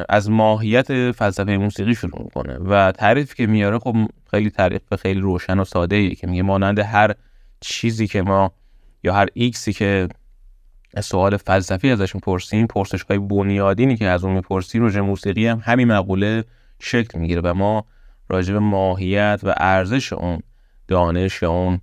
[0.09, 3.97] از ماهیت فلسفه موسیقی شروع می‌کنه و تعریف که میاره خب
[4.31, 7.15] خیلی تعریف خیلی روشن و ساده ای که میگه مانند هر
[7.61, 8.53] چیزی که ما
[9.05, 10.09] یا هر ایکسی که
[11.01, 15.89] سوال فلسفی ازش می‌پرسیم پرسش های بنیادینی که از اون می‌پرسیم روژه موسیقی هم همین
[15.89, 16.45] مقوله
[16.81, 17.87] شکل می‌گیره و ما
[18.29, 20.41] راجع به ماهیت و ارزش اون
[20.89, 21.81] دانش یا اون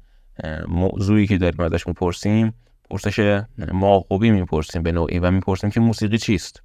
[0.68, 2.54] موضوعی که داریم ازش می‌پرسیم
[2.90, 3.42] پرسش
[3.74, 6.64] معقوبی می‌پرسیم به نوعی و می‌پرسیم که موسیقی چیست.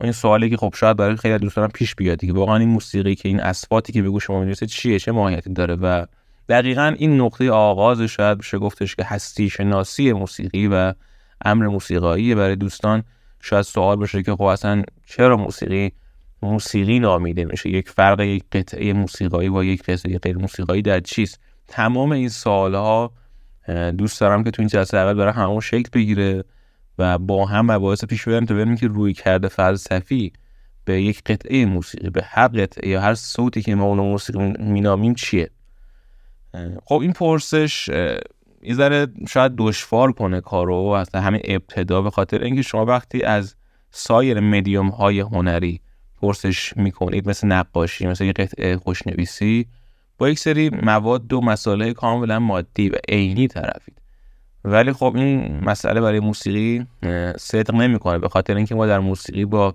[0.00, 3.28] این سوالی که خب شاید برای خیلی دوستان پیش بیاد که واقعا این موسیقی که
[3.28, 6.06] این اسفاتی که به گوش ما می‌رسه چیه؟ چه ماهیتی داره؟ و
[6.48, 10.94] دقیقا این نقطه آغاز شاید بشه گفتش که هستی شناسی موسیقی و
[11.44, 13.02] امر موسیقایی برای دوستان
[13.40, 15.92] شاید سوال باشه که خب اصلا چرا موسیقی
[16.42, 21.40] موسیقی نامیده میشه؟ یک فرق یک قطعه موسیقایی با یک قطعه غیر موسیقایی در چیست؟
[21.68, 23.12] تمام این سالها
[23.98, 26.44] دوست دارم که تو این جلسه اول برای همون شکل بگیره
[26.98, 30.32] و با هم مباحث پیش بریم تا ببینیم که روی کرده فلسفی
[30.84, 35.14] به یک قطعه موسیقی به هر قطعه یا هر صوتی که ما اون موسیقی مینامیم
[35.14, 35.50] چیه؟
[36.84, 37.88] خب این پرسش
[38.62, 43.54] یه ذره شاید دشوار کنه کارو اصلا همین ابتدا به خاطر اینکه شما وقتی از
[43.90, 45.80] سایر مدیوم های هنری
[46.20, 49.66] پرسش می‌کنید مثل نقاشی مثل یه قطعه خوشنویسی
[50.22, 54.02] با یک سری مواد و مسائل کاملا مادی و عینی طرفید.
[54.64, 56.86] ولی خب این مسئله برای موسیقی
[57.36, 58.18] صدق نمی‌کنه.
[58.18, 59.74] به خاطر اینکه ما در موسیقی با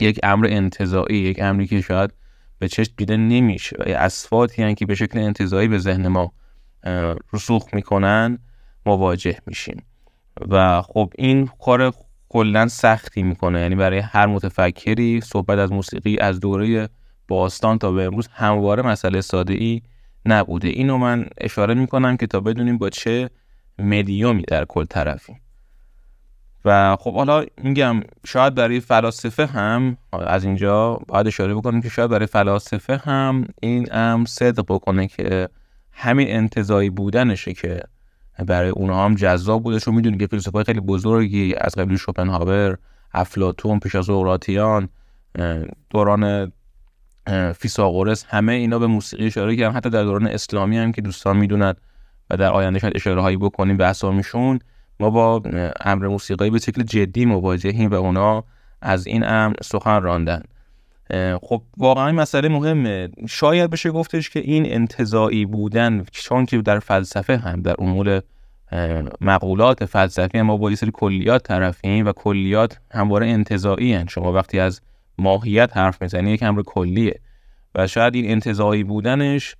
[0.00, 2.14] یک امر انتظایی یک امری که شاید
[2.58, 6.32] به چشم دیده نمیشه و اسفاتی که به شکل انتظایی به ذهن ما
[7.32, 8.38] رسوخ می‌کنن
[8.86, 9.82] مواجه میشیم.
[10.48, 11.92] و خب این کار
[12.28, 13.60] کلا سختی می‌کنه.
[13.60, 16.88] یعنی برای هر متفکری صحبت از موسیقی از دوره
[17.28, 19.82] باستان تا به امروز همواره مسئله ساده ای
[20.26, 20.68] نبوده.
[20.68, 23.30] اینو من اشاره می‌کنم که تا بدونیم با چه
[23.78, 25.40] مدیومی در کل طرفیم.
[26.64, 32.10] و خب حالا میگم شاید برای فلاسفه هم از اینجا باید اشاره بکنیم که شاید
[32.10, 35.48] برای فلاسفه هم این هم صدق بکنه که
[35.92, 37.80] همین انتظایی بودنشه که
[38.46, 39.80] برای اونها هم جذاب بوده.
[39.80, 42.78] چون می‌دونی که فیلسوفای خیلی بزرگی از قبل شوپنهاور
[43.14, 44.88] افلاتون پیش از سقراطیان
[45.90, 46.52] دوران
[47.58, 49.76] فیساغورس همه اینا به موسیقی اشاره کردن.
[49.76, 51.74] حتی در دوران اسلامی هم که دوستان می‌دونن
[52.30, 54.58] و در آینده شاید اشاره هایی بکنیم به اسامیشون
[55.00, 55.42] ما با
[55.80, 58.44] امر موسیقی به شکل جدی مواجهیم و اونا
[58.82, 60.42] از این امر سخن راندن.
[61.42, 63.08] خب واقعا این مسئله مهمه.
[63.28, 68.22] شاید بشه گفتش که این انتظایی بودن چون که در فلسفه هم در امور
[69.20, 74.06] مقولات فلسفی ما با یه سری کلیات طرفیم و کلیات همواره انتظایی هن.
[74.06, 74.80] شما وقتی از
[75.18, 77.20] ماهیت حرف می‌زنی یک امر کلیه.
[77.74, 79.54] و شاید این انتظایی بودنش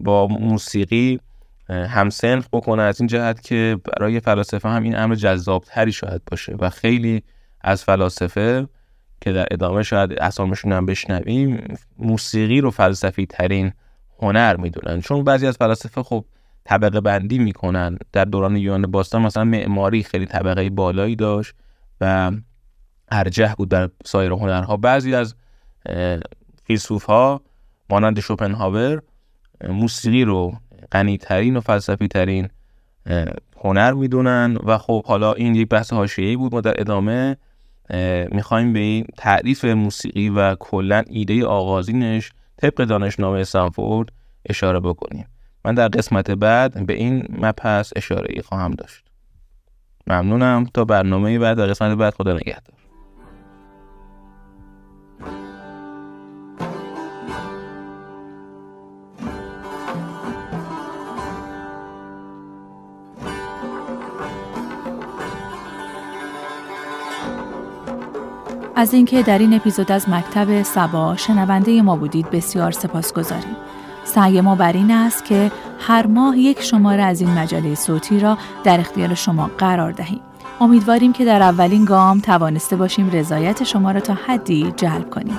[0.00, 1.20] با موسیقی
[1.68, 6.56] همسنف بکنه از این جهت که برای فلاسفه هم این امر جذابتری شاید باشه.
[6.58, 7.22] و خیلی
[7.60, 8.68] از فلاسفه
[9.20, 13.72] که در ادامه شاید اسامشون هم بشنویم موسیقی رو فلسفی ترین
[14.18, 15.00] هنر می‌دونن.
[15.00, 16.24] چون بعضی از فلاسفه خب
[16.64, 17.98] طبقه بندی می‌کنن.
[18.12, 21.54] در دوران یونان باستان مثلا معماری خیلی طبقه بالایی داشت
[22.00, 22.32] و
[23.14, 24.76] ارجح بود در سایر هنرها.
[24.76, 25.34] بعضی از
[26.64, 27.40] فیلسوف ها
[27.90, 29.02] مانند شوپنهاور
[29.68, 30.52] موسیقی رو
[30.92, 32.48] غنیترین و فلسفی ترین
[33.56, 36.54] هنر می‌دونن و خب حالا این یک بحث حاشیه‌ای بود.
[36.54, 37.36] ما در ادامه
[38.30, 44.08] می‌خوایم به این تعریف موسیقی و کلا ایده آغازینش طبق دانشنامه استنفورد
[44.48, 45.26] اشاره بکنیم.
[45.64, 49.04] من در قسمت بعد به این مبحث اشاره ای خواهم داشت.
[50.06, 50.66] ممنونم.
[50.74, 51.56] تا برنامه بعد.
[51.56, 52.76] در قسمت بعد خدا نگهدار.
[68.76, 73.56] از اینکه در این اپیزود از مکتب سبا شنونده ما بودید بسیار سپاسگزاریم.
[74.04, 78.38] سعی ما بر این است که هر ماه یک شماره از این مجله صوتی را
[78.64, 80.20] در اختیار شما قرار دهیم.
[80.60, 85.38] امیدواریم که در اولین گام توانسته باشیم رضایت شما را تا حدی جلب کنیم.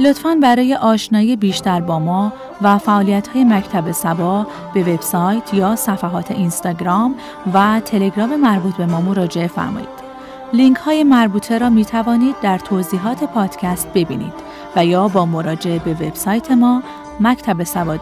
[0.00, 6.30] لطفا برای آشنایی بیشتر با ما و فعالیت های مکتب سبا به وبسایت یا صفحات
[6.30, 7.14] اینستاگرام
[7.54, 10.06] و تلگرام مربوط به ما مراجعه فرمایید.
[10.52, 14.34] لینک های مربوطه را می توانید در توضیحات پادکست ببینید
[14.76, 16.82] و یا با مراجعه به وبسایت ما
[17.20, 17.98] مکتب سبا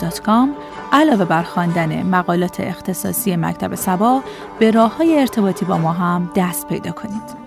[0.92, 4.20] علاوه بر خواندن مقالات اختصاصی مکتب سبا
[4.58, 7.44] به راه های ارتباطی با ما هم دست پیدا کنید.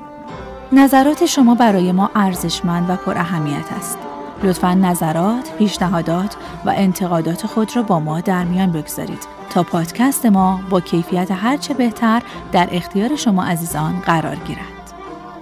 [0.71, 4.06] نظرات شما برای ما ارزشمند و پر اهمیت است.
[4.43, 6.35] لطفا نظرات، پیشنهادات
[6.65, 11.73] و انتقادات خود را با ما در میان بگذارید تا پادکست ما با کیفیت هرچه
[11.73, 14.93] بهتر در اختیار شما عزیزان قرار گیرد.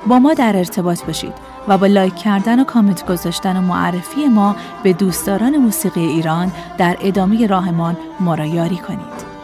[0.08, 1.34] با ما در ارتباط باشید
[1.68, 6.98] و با لایک کردن و کامنت گذاشتن و معرفی ما به دوستداران موسیقی ایران در
[7.02, 9.35] ادامه راهمان ما را یاری کنید.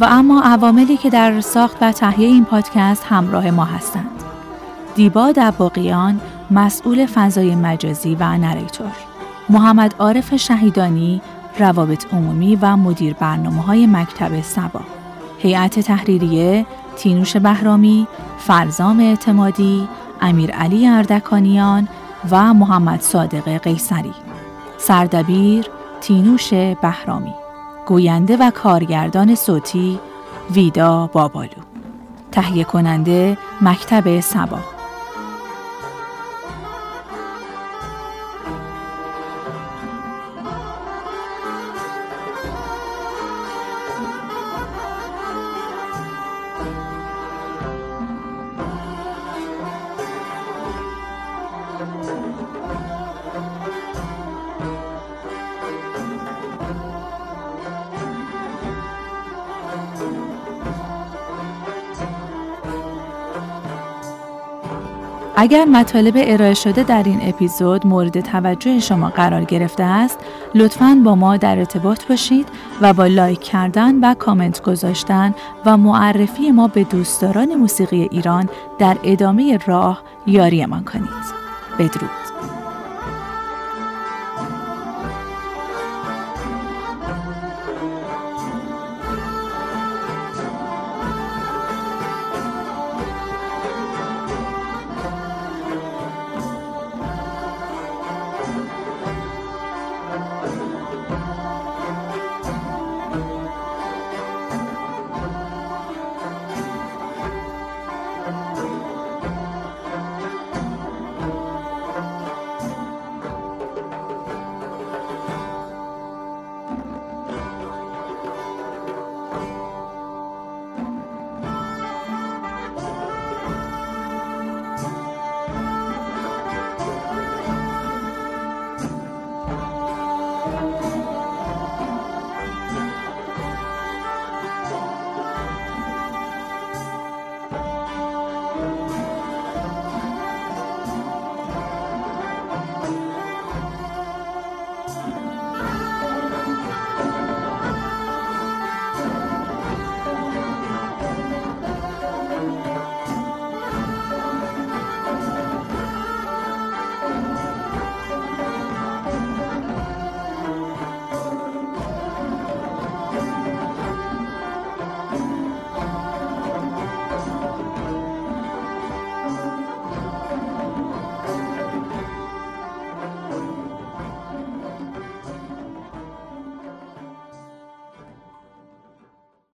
[0.00, 4.10] و اما عواملی که در ساخت و تهیه این پادکست همراه ما هستند.
[4.94, 6.20] دیبا دباقیان
[6.50, 8.92] مسئول فضای مجازی و نریتور.
[9.48, 11.20] محمد عارف شهیدانی
[11.58, 14.80] روابط عمومی و مدیر برنامه های مکتب سبا.
[15.38, 16.66] هیئت تحریریه
[16.96, 18.06] تینوش بهرامی
[18.38, 19.88] فرزام اعتمادی
[20.20, 21.88] امیر علی اردکانیان
[22.30, 24.14] و محمد صادق قیصری.
[24.78, 25.66] سردبیر
[26.00, 27.39] تینوش بهرامی.
[27.90, 29.98] گوینده و کارگردان صوتی
[30.50, 31.62] ویدا بابالو.
[32.32, 34.58] تهیه کننده مکتب سبا.
[65.42, 70.18] اگر مطالب ارائه شده در این اپیزود مورد توجه شما قرار گرفته است
[70.54, 72.48] لطفاً با ما در ارتباط باشید
[72.80, 75.34] و با لایک کردن و کامنت گذاشتن
[75.66, 78.48] و معرفی ما به دوستداران موسیقی ایران
[78.78, 81.10] در ادامه راه یاریمان کنید.
[81.78, 82.19] بدرود.